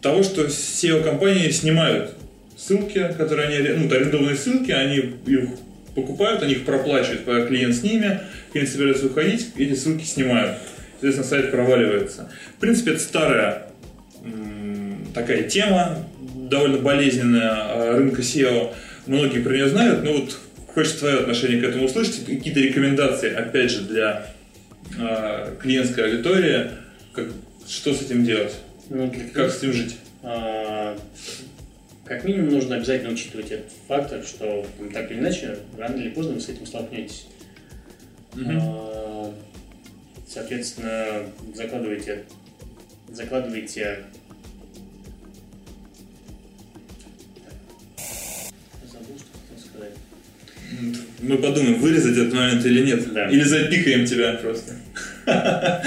[0.00, 2.14] того, что SEO-компании снимают
[2.56, 4.96] ссылки, которые они, ну, арендованные ссылки, они
[5.26, 5.48] их
[5.94, 8.20] покупают, они их проплачивают, пока клиент с ними,
[8.52, 10.58] клиент собирается уходить, эти ссылки снимают.
[10.92, 12.30] Соответственно, сайт проваливается.
[12.56, 13.72] В принципе, это старая
[15.14, 15.98] такая тема,
[16.50, 18.74] довольно болезненная а, рынка SEO.
[19.06, 20.38] Многие про нее знают, но вот
[20.74, 24.26] хочется твое отношение к этому услышать, какие-то рекомендации, опять же, для
[24.98, 26.70] а, клиентской аудитории,
[27.12, 27.28] как,
[27.68, 28.54] что с этим делать,
[28.90, 29.96] Ну, для как с этим жить.
[32.04, 36.34] Как минимум нужно обязательно учитывать этот фактор, что ну, так или иначе, рано или поздно
[36.34, 37.26] вы с этим столкнетесь.
[38.34, 39.34] А,
[40.26, 42.24] Соответственно, закладывайте,
[43.10, 43.98] закладывайте.
[51.20, 53.12] Мы подумаем, вырезать этот момент или нет.
[53.12, 53.28] Да.
[53.28, 54.74] Или запикаем тебя просто.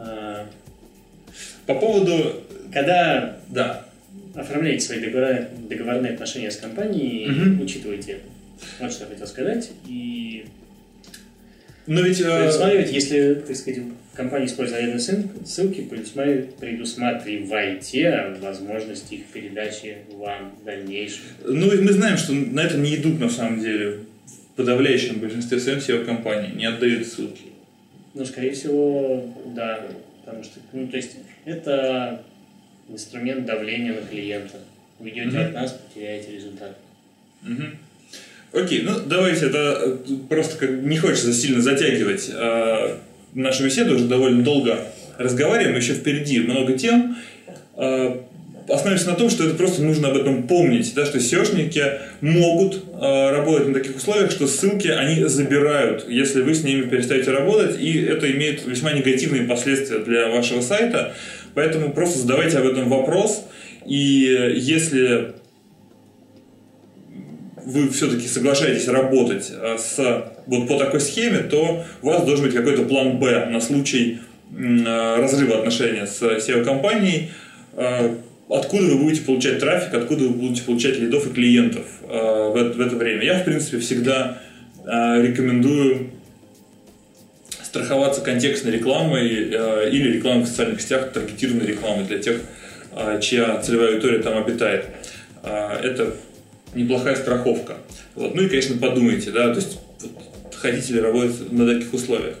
[0.00, 0.48] А,
[1.66, 2.42] По поводу...
[2.72, 3.87] Когда Да.
[4.40, 7.60] Оформляете свои договора- договорные отношения с компанией, Мгм.
[7.60, 8.18] учитывайте.
[8.80, 9.70] Вот что я хотел сказать.
[9.86, 10.44] И
[11.86, 12.20] Но ведь...
[12.20, 13.82] э, предусматривайте, если, так сказать,
[14.14, 21.22] компания использует арендные ссыл- ссылки, предусматривайте, возможность их передачи вам в дальнейшем.
[21.44, 25.78] Ну, мы знаем, что на это не идут на самом деле в подавляющем большинстве своем
[25.78, 27.42] SEO-компаний, не отдают ссылки.
[28.14, 29.80] Ну, скорее всего, да.
[30.24, 32.22] Потому что, ну, то есть, это
[32.88, 34.58] инструмент давления на клиента.
[34.98, 35.40] Уйдете Мгм.
[35.40, 36.76] от нас, потеряете результат.
[37.42, 37.78] Мгм.
[38.52, 39.96] Окей, ну давайте это э,
[40.28, 42.96] просто как не хочется сильно затягивать э,
[43.34, 44.78] нашу беседу, уже довольно долго
[45.18, 47.16] разговариваем, еще впереди много тем.
[47.76, 48.16] Э,
[48.68, 53.30] остановимся на том, что это просто нужно об этом помнить, да, что SEOшники могут э,
[53.30, 58.02] работать на таких условиях, что ссылки они забирают, если вы с ними перестаете работать, и
[58.02, 61.14] это имеет весьма негативные последствия для вашего сайта,
[61.58, 63.44] поэтому просто задавайте об этом вопрос,
[63.84, 65.34] и если
[67.64, 72.54] вы все-таки соглашаетесь работать э, с, вот по такой схеме, то у вас должен быть
[72.54, 74.20] какой-то план Б на случай
[74.56, 77.32] э, разрыва отношений с SEO-компанией,
[77.72, 78.14] э,
[78.48, 83.24] откуда вы будете получать трафик, откуда вы будете получать лидов и клиентов в это время.
[83.24, 84.38] Я, в принципе, всегда
[84.86, 86.12] рекомендую
[87.78, 92.40] страховаться контекстной рекламой или рекламой в социальных сетях, таргетированной рекламой для тех,
[93.20, 94.86] чья целевая аудитория там обитает.
[95.42, 96.14] Это
[96.74, 97.76] неплохая страховка.
[98.14, 98.34] Вот.
[98.34, 99.78] Ну и, конечно, подумайте, да, то есть
[100.54, 102.34] хотите ли работать на таких условиях.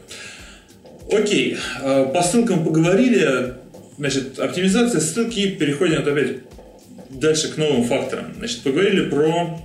[1.10, 3.54] Окей, по ссылкам поговорили.
[3.96, 6.36] Значит, оптимизация ссылки, переходим вот опять
[7.10, 8.34] дальше к новым факторам.
[8.38, 9.60] Значит, поговорили про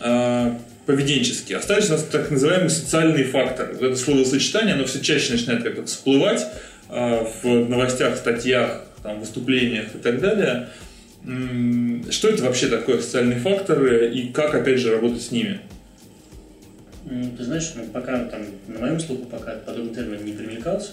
[0.00, 0.52] э,
[0.88, 1.58] поведенческие.
[1.58, 3.74] Остались у нас так называемые социальные факторы.
[3.74, 6.46] Это словосочетание, оно все чаще начинает как-то всплывать
[6.88, 10.70] э, в новостях, статьях, там, выступлениях и так далее.
[12.10, 15.60] Что это вообще такое социальные факторы и как, опять же, работать с ними?
[17.36, 20.92] Ты знаешь, ну, пока там, на моем слуху пока подобный термин не примелькался.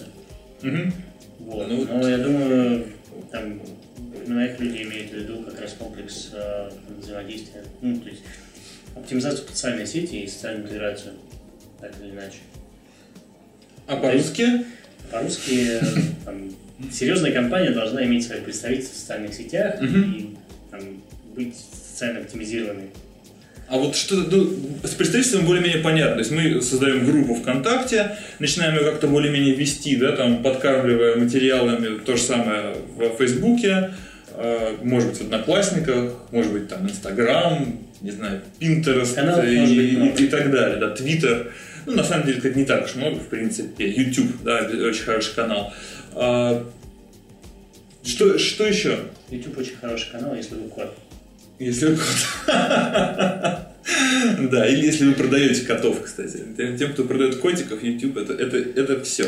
[0.62, 0.92] Угу.
[1.38, 1.68] Вот.
[1.70, 2.84] Ну, Но я думаю,
[3.32, 3.62] там
[4.26, 6.68] моих людей имеет в виду как раз комплекс э,
[7.00, 7.62] взаимодействия.
[7.80, 8.22] Ну, то есть
[8.96, 11.14] оптимизацию социальной сети и социальную интеграцию,
[11.80, 12.38] так или иначе.
[13.86, 14.64] А по-русски?
[15.10, 15.80] По-русски
[16.24, 16.50] там,
[16.90, 20.36] серьезная компания должна иметь свои представительства в социальных сетях и
[20.70, 20.80] там,
[21.34, 22.90] быть социально оптимизированной.
[23.68, 24.48] А вот что ну,
[24.84, 26.14] с представительством более-менее понятно.
[26.14, 31.98] То есть мы создаем группу ВКонтакте, начинаем ее как-то более-менее вести, да, там, подкармливая материалами,
[31.98, 33.90] то же самое в Фейсбуке,
[34.34, 37.76] э, может быть, в Одноклассниках, может быть, там, Инстаграм,
[38.06, 41.52] не знаю, Пинтерест и, и, и, и так далее, да, Твиттер.
[41.86, 43.90] Ну, на самом деле, это не так уж много, в принципе.
[43.90, 45.74] YouTube, да, очень хороший канал.
[46.14, 46.64] А,
[48.04, 49.00] что, что еще?
[49.28, 50.96] YouTube очень хороший канал, если вы кот.
[51.58, 52.06] Если вы кот.
[54.50, 56.42] Да, или если вы продаете котов, кстати.
[56.76, 59.26] Тем, кто продает котиков, YouTube это, это, это все.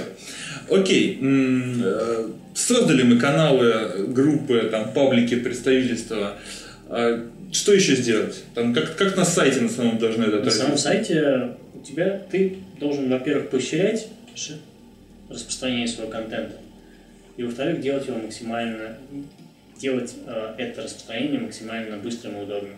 [0.69, 1.17] Окей.
[1.23, 6.39] Э, создали мы каналы, группы, там, паблики, представительства.
[7.53, 8.43] Что еще сделать?
[8.55, 12.59] Там, как, как на сайте на самом должны это На самом сайте у тебя ты
[12.79, 14.09] должен, во-первых, поощрять
[15.29, 16.57] распространение своего контента.
[17.37, 18.99] И во-вторых, делать его максимально,
[19.81, 22.77] делать э, это распространение максимально быстрым и удобным.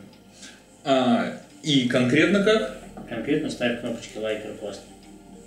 [0.85, 2.79] А, и конкретно как?
[3.09, 4.83] Конкретно ставь кнопочки лайк, репост.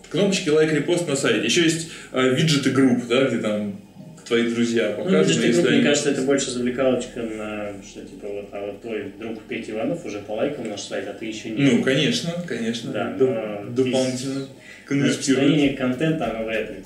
[0.10, 1.46] Кнопочки лайк, репост на сайте.
[1.46, 3.80] Еще есть э, виджеты групп, да, где там
[4.34, 5.54] твои друзья показаны.
[5.54, 9.74] Ну, мне кажется, это больше завлекалочка на что типа вот, а вот твой друг Петя
[9.74, 11.64] Иванов уже полайкал наш сайт, а ты еще не.
[11.64, 12.92] Ну, конечно, конечно.
[12.92, 14.48] Да, но дополнительно
[14.86, 15.20] конвертирует.
[15.20, 16.78] Распространение контента, оно вряд ли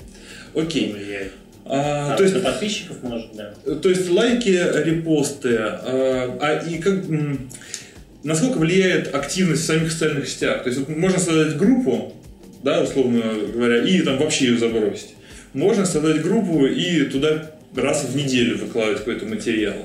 [0.54, 0.92] Окей.
[0.92, 1.32] влияет.
[1.64, 3.52] А, а, то есть подписчиков может, да.
[3.74, 7.04] То есть лайки, репосты, а, а и как
[8.24, 10.62] насколько влияет активность в самих социальных сетях?
[10.62, 12.14] То есть вот можно создать группу,
[12.62, 13.22] да, условно
[13.52, 15.14] говоря, и там вообще ее забросить.
[15.52, 19.76] Можно создать группу и туда раз в неделю выкладывать какой-то материал.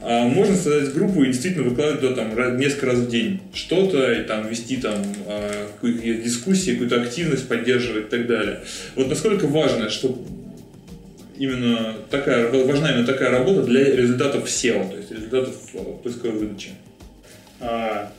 [0.00, 4.22] А можно создать группу и действительно выкладывать туда там несколько раз в день что-то, и
[4.24, 8.60] там вести там а, какие-то дискуссии, какую-то активность поддерживать и так далее.
[8.96, 10.18] Вот насколько важно, чтобы
[11.38, 16.70] именно такая, важна именно такая работа для результатов SEO, то есть результатов э, поисковой выдачи?
[17.60, 18.12] А,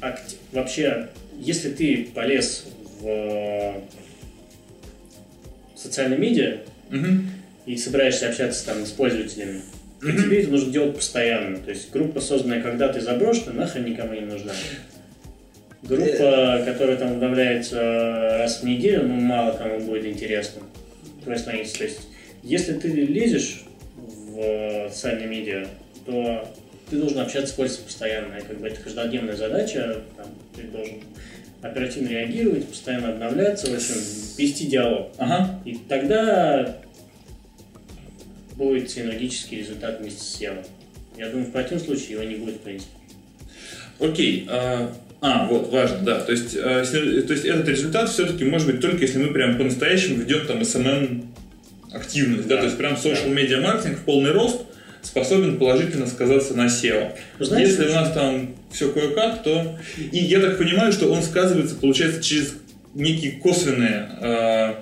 [0.00, 0.36] акти...
[0.52, 1.08] Вообще,
[1.38, 2.66] если ты полез
[3.00, 3.82] в
[5.82, 6.58] социальные медиа
[6.90, 7.06] угу.
[7.66, 9.62] и собираешься общаться там с пользователями,
[10.02, 10.12] угу.
[10.12, 11.58] тебе это нужно делать постоянно.
[11.58, 14.52] То есть группа, созданная когда ты заброшена, нахрен никому не нужна.
[15.82, 16.64] Группа, э.
[16.64, 20.62] которая там обновляется раз в неделю, ну, мало кому будет интересно
[21.24, 21.78] твоя страница.
[21.78, 22.00] То есть,
[22.42, 23.64] если ты лезешь
[23.96, 25.66] в социальные медиа,
[26.06, 26.48] то
[26.88, 28.36] ты должен общаться с пользователем постоянно.
[28.36, 30.94] И как бы это каждодневная задача, там, ты должен
[31.62, 33.94] оперативно реагировать, постоянно обновляться, в общем,
[34.36, 35.12] вести диалог.
[35.18, 35.60] Ага.
[35.64, 36.76] И тогда
[38.56, 40.66] будет синергический результат вместе с SEO.
[41.16, 42.90] Я думаю, в противном случае его не будет, в принципе.
[44.00, 44.46] Окей.
[44.50, 46.20] А, а, вот, важно, да.
[46.20, 50.16] То есть, э, то есть этот результат все-таки может быть только если мы прям по-настоящему
[50.16, 51.26] ведем там SMM
[51.92, 54.62] активность, да, да, то есть прям social media маркетинг в полный рост
[55.02, 57.12] способен положительно сказаться на SEO.
[57.38, 59.78] Ну, знаешь, если у нас там все кое-как, то...
[59.96, 62.54] И я так понимаю, что он сказывается, получается, через
[62.94, 64.08] некие косвенные...
[64.20, 64.74] Э,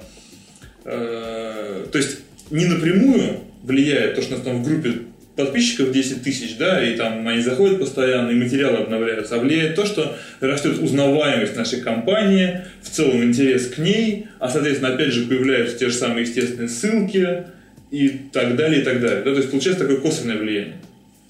[0.84, 2.18] э, то есть
[2.50, 4.92] не напрямую влияет то, что у нас там в группе
[5.36, 9.86] подписчиков 10 тысяч, да, и там они заходят постоянно, и материалы обновляются, а влияет то,
[9.86, 15.78] что растет узнаваемость нашей компании, в целом интерес к ней, а, соответственно, опять же, появляются
[15.78, 17.44] те же самые естественные ссылки
[17.90, 19.22] и так далее, и так далее.
[19.22, 20.76] Да, то есть получается такое косвенное влияние.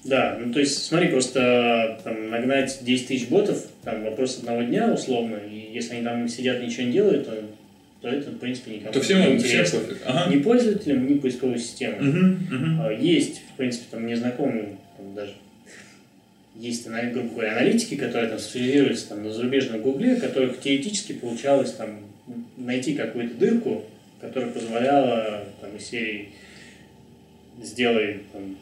[0.03, 4.91] Да, ну то есть смотри, просто там, нагнать 10 тысяч ботов, там вопрос одного дня
[4.91, 7.35] условно, и если они там сидят ничего не делают, то,
[8.01, 9.79] то это в принципе никому то всем, не всем интересно.
[9.79, 9.97] пофиг.
[10.05, 10.33] Ага.
[10.33, 11.99] Ни пользователям, ни поисковой системой.
[11.99, 12.81] Мгм, мгм.
[12.81, 15.33] А, Есть, в принципе, там незнакомые там, даже
[16.55, 22.01] есть, грубо говоря, аналитики, которые там специализируются там, на зарубежном гугле, которых теоретически получалось там,
[22.57, 23.85] найти какую-то дырку,
[24.19, 26.29] которая позволяла там, из серии
[27.61, 28.57] сделай там,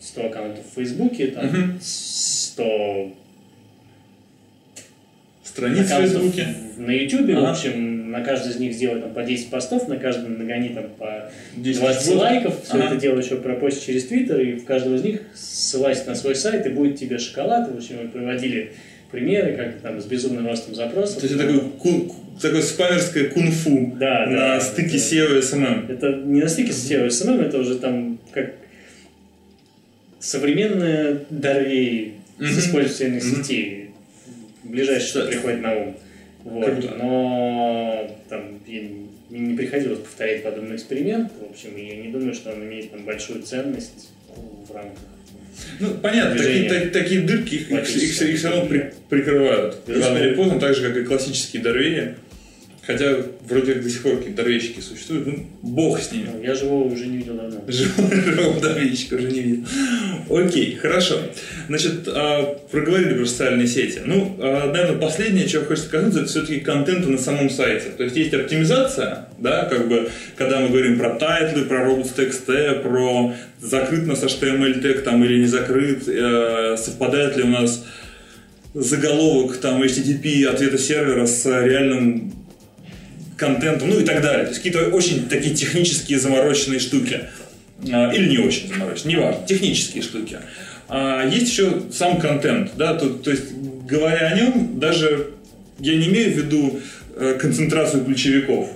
[0.00, 1.78] 100 аккаунтов в Фейсбуке, там, Мгм.
[1.80, 3.12] 100
[5.44, 6.48] Страниц в Фейсбуке.
[6.76, 7.40] на YouTube, Ага.
[7.40, 10.84] в общем, на каждый из них сделай там, по 10 постов, на каждом нагони там,
[10.98, 12.20] по 10 20 ботов.
[12.22, 12.86] лайков, все Ага.
[12.88, 16.66] это дело еще пропостить через Твиттер, и в каждого из них ссылайся на свой сайт,
[16.66, 17.72] и будет тебе шоколад.
[17.72, 18.72] В общем, мы приводили
[19.10, 21.20] примеры, как там с безумным ростом запросов.
[21.20, 25.90] То есть это такое, ку- такое спамерское кунг-фу Да, на да, стыке SEO и SMM.
[25.90, 28.15] Это не на стыке с SEO и SMM, это уже там
[30.16, 32.50] как современная Дарвей Мгм.
[32.50, 33.90] с использованием сети.
[34.64, 35.34] Ближайшее, что Кстати.
[35.36, 35.96] приходит на ум.
[36.44, 36.98] Вот.
[36.98, 38.90] Но там мне
[39.30, 41.32] не приходилось повторять подобный эксперимент.
[41.40, 44.10] В общем, я не думаю, что он имеет там большую ценность
[44.68, 44.98] в рамках.
[45.80, 49.78] Ну, понятно, такие, так- такие дырки их, их, их- их все равно при- прикрывают.
[49.86, 52.14] Рано или поздно, так же, как и классические дорвеи.
[52.86, 53.16] Хотя
[53.48, 55.26] вроде до сих пор какие-то дорвейщики существуют.
[55.26, 56.28] Ну, бог с ними.
[56.44, 57.60] Я живого уже не видел давно.
[57.66, 59.66] Живого дорвейщика уже не видел.
[60.30, 61.16] Окей, хорошо.
[61.66, 64.02] Значит, а, проговорили про социальные сети.
[64.04, 67.90] Ну, а, наверное, последнее, чего хочется коснуться, это все-таки контента на самом сайте.
[67.90, 72.82] То есть есть оптимизация, да, как бы, когда мы говорим про title ы, про robots.txt,
[72.82, 77.84] про закрыт у нас HTML тег там или не закрыт, э, совпадает ли у нас
[78.74, 82.45] заголовок там HTTP ответа сервера с реальным
[83.36, 84.44] контентом, ну и так далее.
[84.44, 87.20] То есть какие-то очень такие технические замороченные штуки.
[87.92, 90.38] А, Или не очень замороченные, неважно, технические штуки.
[90.88, 93.52] А есть еще сам контент, да, то, то есть
[93.88, 95.30] говоря о нем, даже
[95.78, 96.80] я не имею в виду
[97.16, 98.68] э, концентрацию ключевиков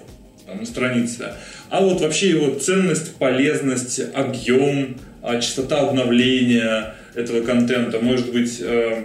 [0.53, 1.35] на странице,
[1.71, 9.05] а вот вообще его ценность, полезность, объем, а, частота обновления этого контента, может быть, э,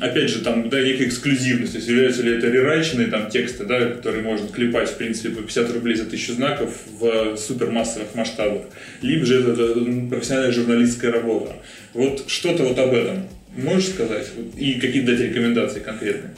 [0.00, 3.86] опять же, там, да, некая эксклюзивность, то есть являются ли это рерайченные там тексты, да,
[3.86, 8.62] которые можно клепать, в принципе, по 50 рублей за тысячу знаков в супермассовых масштабах,
[9.02, 11.56] либо же это, это профессиональная журналистская работа.
[11.92, 14.26] Вот что-то вот об этом можешь сказать?
[14.56, 16.34] И какие-то дать рекомендации конкретные?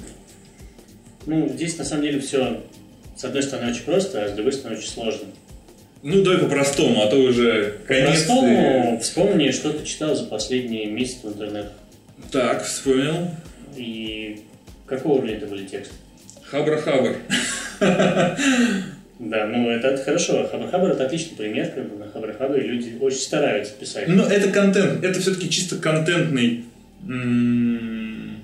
[1.27, 2.63] Ну, здесь на самом деле все
[3.17, 5.29] с одной стороны очень просто, а с другой стороны очень сложно.
[6.03, 8.23] Ну, давай по-простому, а то уже конец.
[8.25, 11.71] По-простому вспомни, что ты читал за последние месяцы в интернете.
[12.31, 13.31] Так, вспомнил.
[13.77, 14.43] И
[14.87, 15.95] какого уровня это были тексты?
[16.45, 17.17] Хабр-хабр.
[19.19, 20.47] Да, ну это, хорошо.
[20.47, 24.09] Хабр-хабр это отличный пример, как бы на Хабр-хабре люди очень стараются писать.
[24.09, 26.67] Но это контент, это все-таки чисто контентный
[27.09, 28.37] м,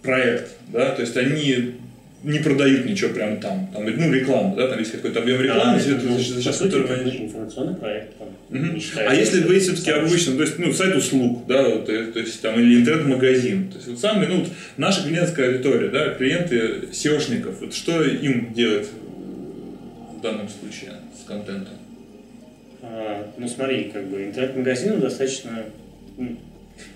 [0.00, 1.74] проект, да, то есть они
[2.24, 5.98] не продают ничего прямо там, там, ну, рекламу, да, там есть какой-то объем рекламы, Да,
[6.04, 8.12] ну, за- за счет которого это они- информационный проект.
[8.18, 12.06] Там, считая А если вы все-таки обычно, то есть, ну, сайт услуг, да, вот, э,
[12.12, 16.10] то есть там или интернет-магазин, то есть вот самый, ну, вот наша клиентская аудитория, да,
[16.14, 18.88] клиенты SEOшников, вот что им делать
[20.16, 21.74] в данном случае с контентом?
[22.82, 25.64] А, ну смотри, как бы интернет-магазину достаточно...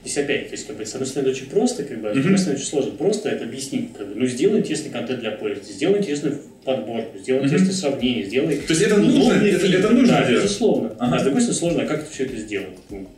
[0.05, 2.13] Здесь опять, то есть, как бы, с одной стороны, это очень просто, как бы, а
[2.15, 2.91] с другой стороны, очень сложно.
[2.93, 7.45] Просто это объяснить, как бы, ну, сделай интересный контент для пользователя, сделай интересную подборку, сделай
[7.45, 10.45] интересное сравнение, сделай То есть это нужно, это, это нужно да, делать?
[10.45, 10.93] безусловно.
[10.99, 11.17] Ага.
[11.17, 12.69] А с другой стороны, сложно, а как ты все это сделал?
[12.91, 13.09] Ну,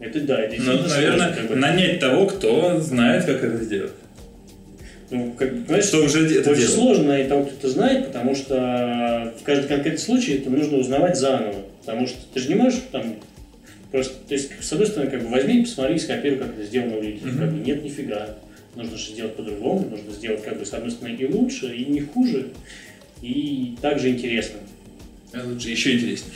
[0.00, 1.56] Это да, это Ну, наверное, сложно, как бы.
[1.56, 3.92] нанять того, кто знает, как это сделать.
[5.10, 6.70] Ну, как, понимаешь, Что уже это очень делает.
[6.70, 11.16] сложно найти того, кто это знает, потому что в каждом конкретном случае это нужно узнавать
[11.16, 11.56] заново.
[11.80, 13.16] Потому что ты же не можешь там
[13.94, 14.14] просто...
[14.26, 17.20] То есть, с одной стороны, как бы возьми, посмотри, скопируй, как это сделано у людей.
[17.22, 17.38] Мгм.
[17.38, 18.28] Как бы нет нифига.
[18.74, 22.00] Нужно же сделать по-другому, нужно сделать, как бы, с одной стороны, и лучше, и не
[22.00, 22.48] хуже,
[23.22, 24.58] и также интересно.
[25.32, 26.32] А Лучше еще интереснее.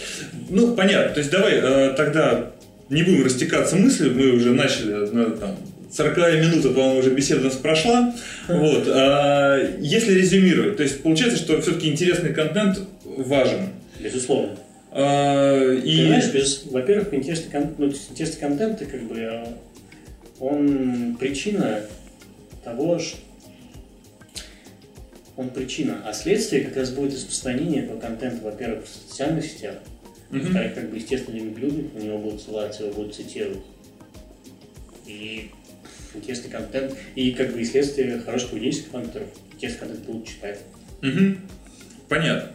[0.50, 1.14] Ну, понятно.
[1.14, 2.52] То есть давай э, тогда
[2.90, 4.14] не будем растекаться мыслью.
[4.14, 5.56] Мы уже начали, ну, там,
[5.92, 8.14] 40 минута, по-моему, уже беседа у нас прошла.
[8.46, 8.86] Вот.
[8.88, 13.70] а, если резюмировать, то есть получается, что все-таки интересный контент важен.
[13.98, 14.56] Безусловно.
[14.90, 15.98] А, и...
[15.98, 17.74] Понимаешь, без, во-первых, интересный, кон...
[17.78, 19.58] ну, интересный контент, как бы, а,
[20.40, 21.82] он причина
[22.64, 23.18] того, что
[25.36, 29.76] он причина, а следствие как раз будет распространение этого контента, во-первых, в социальных сетях,
[30.30, 30.40] mm-hmm.
[30.40, 33.62] во-вторых, как бы, естественно, люди у него будут ссылаться, его будут цитировать.
[35.06, 35.50] И
[36.14, 40.58] интересный контент, и как бы и следствие хороших поведенческих факторов, интересный контент будут читать.
[41.02, 41.36] Угу.
[42.08, 42.50] Понятно.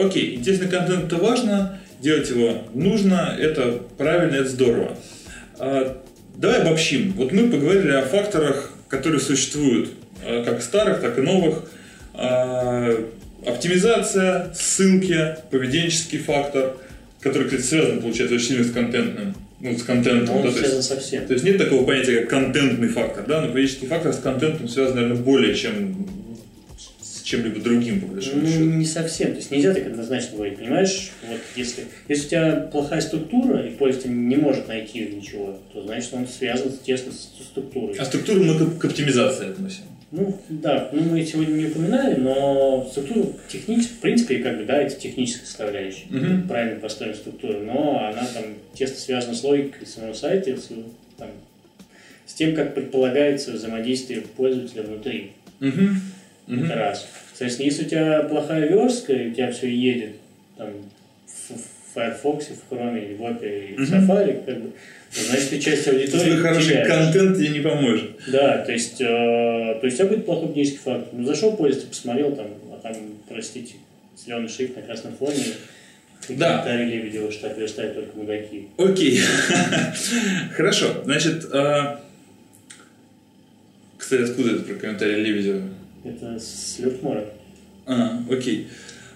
[0.00, 4.96] Окей, интересный контент это важно, делать его нужно, это правильно, это здорово.
[5.58, 6.02] А,
[6.36, 7.12] давай обобщим.
[7.12, 9.90] Вот мы поговорили о факторах, которые существуют,
[10.24, 11.70] а, как старых, так и новых.
[12.14, 12.92] А,
[13.46, 16.76] оптимизация, ссылки, поведенческий фактор,
[17.20, 19.34] который, кстати, связан, получается, очень сильно с контентным.
[19.60, 20.36] Ну, с контентом.
[20.36, 21.26] Он да, связан то есть, совсем.
[21.26, 24.94] То есть нет такого понятия, как контентный фактор, да, но поведенческий фактор с контентом связан,
[24.94, 26.08] наверное, более чем
[27.30, 28.64] чем-либо другим, по большому ну, счету.
[28.64, 29.28] Не совсем.
[29.28, 31.12] То есть нельзя так однозначно говорить, понимаешь?
[31.28, 36.12] Вот если, если у тебя плохая структура, и пользователь не может найти ничего, то значит
[36.12, 37.96] он связан тесно с структурой.
[37.96, 39.84] А структуру мы к, к оптимизации относим.
[40.10, 44.82] Ну, да, ну мы сегодня не упоминали, но структуру технически, в принципе, как бы, да,
[44.82, 46.48] это техническая составляющая, угу.
[46.48, 50.68] правильно построена структура, но она там тесно связана с логикой самого сайта, с,
[51.16, 51.28] там,
[52.26, 55.30] с тем, как предполагается взаимодействие пользователя внутри.
[55.60, 55.80] Угу.
[56.50, 56.64] Угу.
[56.64, 57.06] Это раз.
[57.32, 60.16] Соответственно, если у тебя плохая верстка, и у тебя все едет
[60.56, 60.68] там,
[61.26, 64.72] в Firefox, в Chrome, в Opera, в Safari, как бы,
[65.12, 66.88] значит, ты часть аудитории Твой хороший теряешь.
[66.88, 68.10] контент тебе не поможет.
[68.28, 71.08] Да, то есть, э, то есть у тебя будет плохой гнейский фактор.
[71.12, 72.94] Ну, зашел пользователь, посмотрел, там, а там,
[73.28, 73.74] простите,
[74.16, 75.44] зеленый шрифт на красном фоне,
[76.28, 76.58] да.
[76.58, 78.68] Комментарии Лебедева, что верстают только мудаки.
[78.76, 79.20] Окей.
[80.54, 81.02] Хорошо.
[81.04, 81.96] Значит, э,
[83.96, 85.62] кстати, откуда это про комментарии Лебедева?
[86.04, 87.24] Это с Лёртмора.
[87.86, 88.68] А, окей.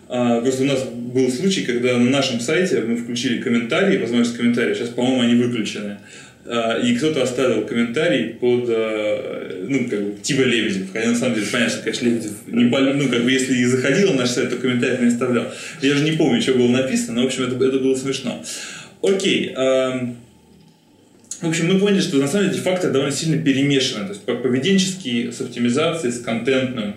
[0.08, 4.74] А, просто у нас был случай, когда на нашем сайте мы включили комментарии, возможность комментария,
[4.74, 5.98] сейчас, по-моему, они выключены.
[6.46, 10.92] А, и кто-то оставил комментарий под, а, ну, как бы, типа Лебедев.
[10.92, 14.10] Хотя, на самом деле, понятно, что, конечно, Лебедев не ну, как бы, если и заходил
[14.12, 15.46] на наш сайт, то комментариев не оставлял.
[15.80, 18.42] Я же не помню, что было написано, но, в общем, это, это было смешно.
[19.02, 19.54] Окей.
[21.40, 24.06] В общем, мы поняли, что на самом деле эти факторы довольно сильно перемешаны.
[24.06, 26.96] То есть поведенческий с оптимизацией, с контентным.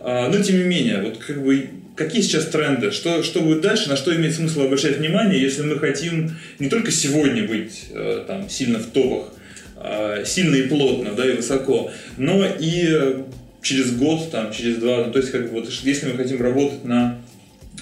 [0.00, 3.88] А, но тем не менее, вот как бы какие сейчас тренды, что, что будет дальше,
[3.88, 8.48] на что имеет смысл обращать внимание, если мы хотим не только сегодня быть э, там,
[8.48, 9.32] сильно в топах,
[9.76, 13.24] а, сильно и плотно, да, и высоко, но и
[13.62, 16.84] через год, там, через два, ну, то есть, как бы, вот, если мы хотим работать
[16.84, 17.18] на,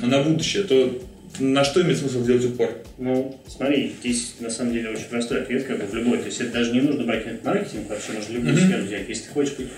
[0.00, 1.02] на будущее, то
[1.38, 2.70] на что имеет смысл делать упор?
[2.98, 6.18] Ну, смотри, здесь на самом деле очень простой ответ, как бы в любой.
[6.18, 8.66] То есть это даже не нужно брать маркетинг, вообще можно любую mm-hmm.
[8.66, 9.08] сферу взять.
[9.08, 9.68] Если ты хочешь быть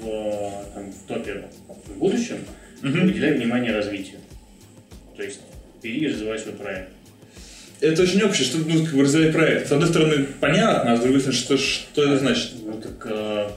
[0.00, 1.44] в, там, в топе
[1.86, 2.38] в будущем,
[2.82, 3.06] mm-hmm.
[3.06, 4.18] уделяй внимание развитию.
[5.16, 5.40] То есть
[5.82, 6.90] бери и развивай свой проект.
[7.80, 9.68] Это очень общее, что ну, как бы развивать проект.
[9.68, 12.52] С одной стороны, понятно, а с другой стороны, что, что это значит?
[12.64, 13.50] Ну так э,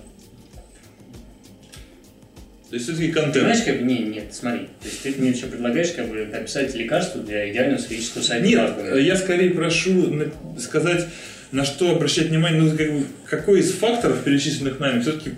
[2.71, 3.35] то есть все-таки контент.
[3.35, 4.61] Понимаешь, как бы, не, нет, смотри.
[4.81, 8.47] То есть ты мне еще предлагаешь как бы описать лекарство для идеального сферического сайта.
[8.47, 11.05] Нет, я скорее прошу сказать,
[11.51, 15.31] на что обращать внимание, ну, как бы, какой из факторов, перечисленных нами, все-таки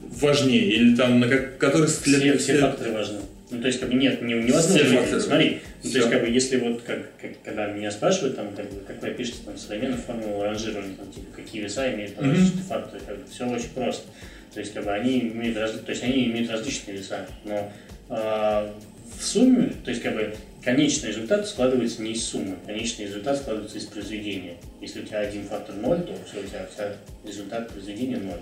[0.00, 1.58] важнее, или там на как,
[1.90, 2.40] следует...
[2.40, 3.18] Все, все факторы важны.
[3.50, 4.86] Ну, то есть, как бы, нет, не, невозможно.
[4.86, 5.20] Все факторы.
[5.20, 8.64] Смотри, ну, то есть, как бы, если вот, как, как, когда меня спрашивают, там, как,
[8.70, 12.62] бы, как вы опишете там современную формулу ранжирования, там, типа, какие веса имеют mm-hmm.
[12.66, 14.04] факторы, как бы, все очень просто.
[14.52, 17.72] То есть, как бы, они имеют, то есть, они имеют различные веса, но
[18.08, 18.72] э,
[19.18, 23.78] в сумме, то есть, как бы, конечный результат складывается не из суммы, конечный результат складывается
[23.78, 24.54] из произведения.
[24.80, 26.92] Если у тебя один фактор 0, то все, у тебя вся
[27.26, 28.34] результат произведения 0.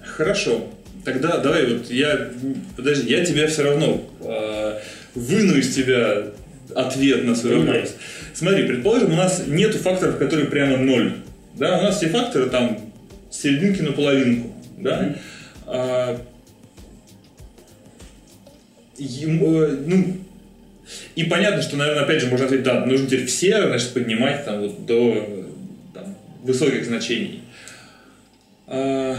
[0.00, 0.68] Хорошо.
[1.04, 2.30] Тогда давай вот я,
[2.76, 4.80] подожди, я тебя все равно э,
[5.14, 6.28] выну из тебя
[6.74, 7.80] ответ на свой Понимаю.
[7.80, 7.96] вопрос.
[8.34, 11.14] Смотри, предположим, у нас нет факторов, которые прямо ноль.
[11.54, 12.92] Да, у нас все факторы там
[13.30, 14.51] серединки на половинку
[14.82, 15.16] да,
[15.66, 16.20] а,
[18.98, 20.16] ему, ну,
[21.14, 24.60] и понятно, что, наверное, опять же, можно ответить, да, нужно теперь все, значит, поднимать там
[24.60, 25.46] вот до
[25.94, 27.42] там, высоких значений.
[28.66, 29.16] А,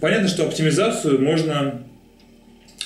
[0.00, 1.82] понятно, что оптимизацию можно...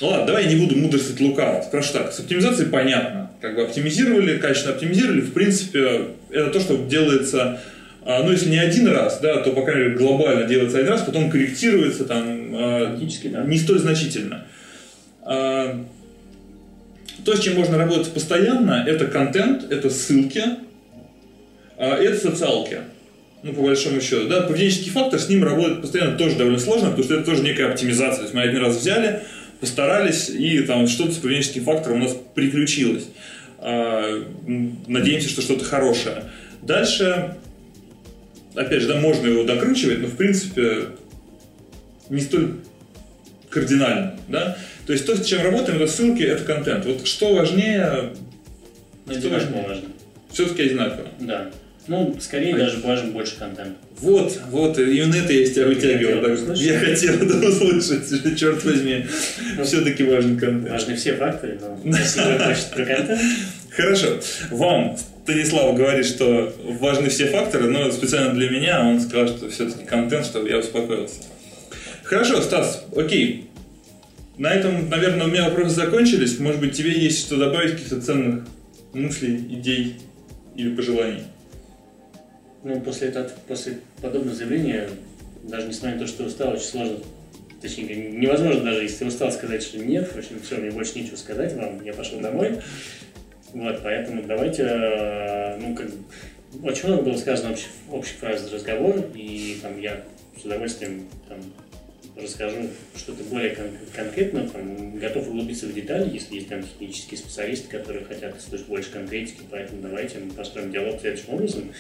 [0.01, 1.63] Ну ладно, давай я не буду мудрствовать лукаво.
[1.63, 3.31] Спрошу так, с оптимизацией понятно.
[3.41, 7.61] Как бы оптимизировали, качественно оптимизировали, в принципе, это то, что делается
[8.05, 11.31] ну, если не один раз, да, то, по крайней мере, глобально делается один раз, потом
[11.31, 13.45] корректируется там а, да.
[13.45, 14.47] не столь значительно.
[15.23, 15.85] А,
[17.25, 20.43] то, с чем можно работать постоянно, это контент, это ссылки,
[21.79, 22.79] это социалки.
[23.43, 24.29] Ну, по большому счету.
[24.29, 27.71] Да, поведенческий фактор, с ним работать постоянно тоже довольно сложно, потому что это тоже некая
[27.71, 28.19] оптимизация.
[28.19, 29.23] То есть мы один раз взяли,
[29.61, 33.09] постарались, и там что-то с поведенческим фактором у нас приключилось.
[33.59, 34.23] А,
[34.87, 36.25] надеемся, что что-то хорошее.
[36.63, 37.37] Дальше,
[38.55, 40.89] опять же, да, можно его докручивать, но в принципе
[42.09, 42.57] не столь
[43.51, 44.57] кардинально, да.
[44.87, 46.85] То есть то, с чем работаем, это ссылки, это контент.
[46.85, 48.11] Вот что важнее?
[49.07, 49.65] Ну, что важнее?
[49.67, 49.89] важно.
[50.33, 51.09] Все-таки одинаково.
[51.21, 51.51] Да.
[51.89, 53.75] Ну, скорее а даже важен больше контента.
[53.99, 56.55] Вот, вот, именно это я из тебя вытягивал.
[56.55, 59.07] Я хотел это услышать, черт возьми.
[59.65, 60.71] Все-таки важен контент.
[60.71, 62.39] Важны все факторы, но если вы
[62.75, 63.21] про контент...
[63.71, 64.21] Хорошо.
[64.51, 69.85] Вам Станислав говорит, что важны все факторы, но специально для меня он сказал, что все-таки
[69.85, 71.23] контент, чтобы я успокоился.
[72.03, 73.49] Хорошо, Стас, окей.
[74.37, 76.39] На этом, наверное, у меня вопросы закончились.
[76.41, 78.45] Может быть, тебе есть что добавить, каких-то ценных
[78.93, 79.97] мыслей, идей
[80.57, 81.23] или пожеланий?
[82.65, 84.89] Ну, после, этого, после подобного заявления,
[85.45, 86.97] даже несмотря на то, что устал, очень сложно,
[87.61, 91.55] точнее, невозможно даже, если устал, сказать, что нет, в общем, все, мне больше нечего сказать
[91.55, 92.59] вам, я пошел домой.
[93.55, 95.89] Вот, поэтому давайте, э, ну, как
[96.63, 100.05] очень много было сказано общих, общих фраз разговор, и там я
[100.41, 101.39] с удовольствием там,
[102.17, 107.69] расскажу что-то более кон- конкретно, там, готов углубиться в детали, если есть там технические специалисты,
[107.69, 111.73] которые хотят слышать больше конкретики, поэтому давайте мы построим диалог следующим образом.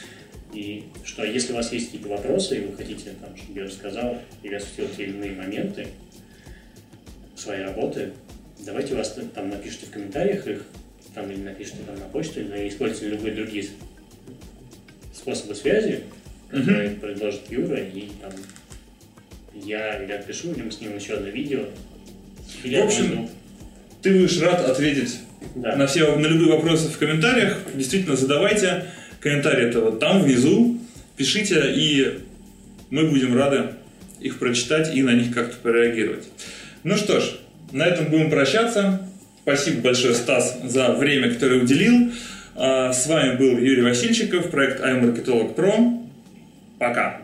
[0.53, 4.19] И что если у вас есть какие-то вопросы, и вы хотите, там, чтобы я рассказал
[4.43, 5.87] или осветил те или иные моменты
[7.35, 8.13] своей работы,
[8.59, 10.67] давайте вас там напишите в комментариях их,
[11.15, 13.67] там, или напишите там на почту, или используйте любые другие
[15.15, 16.01] способы связи,
[16.51, 17.01] которые mm-hmm.
[17.01, 18.33] предложит Юра, и там
[19.55, 21.65] я или отпишу, или мы снимем еще одно видео.
[22.65, 23.29] В общем,
[24.03, 25.19] ты будешь рад ответить
[25.55, 25.77] да.
[25.77, 27.59] на все на любые вопросы в комментариях.
[27.75, 28.87] Действительно, задавайте.
[29.21, 30.81] Комментарии это вот там внизу.
[31.17, 32.21] Пишите, и
[32.91, 33.75] мы будем рады
[34.21, 36.25] их прочитать и на них как-то пореагировать.
[36.83, 37.37] Ну что ж,
[37.71, 39.09] на этом будем прощаться.
[39.43, 42.13] Спасибо большое, Стас, за время, которое уделил.
[42.55, 46.07] А, с вами был Юрий Васильчиков, проект iMarketolog Pro.
[46.79, 47.22] Пока!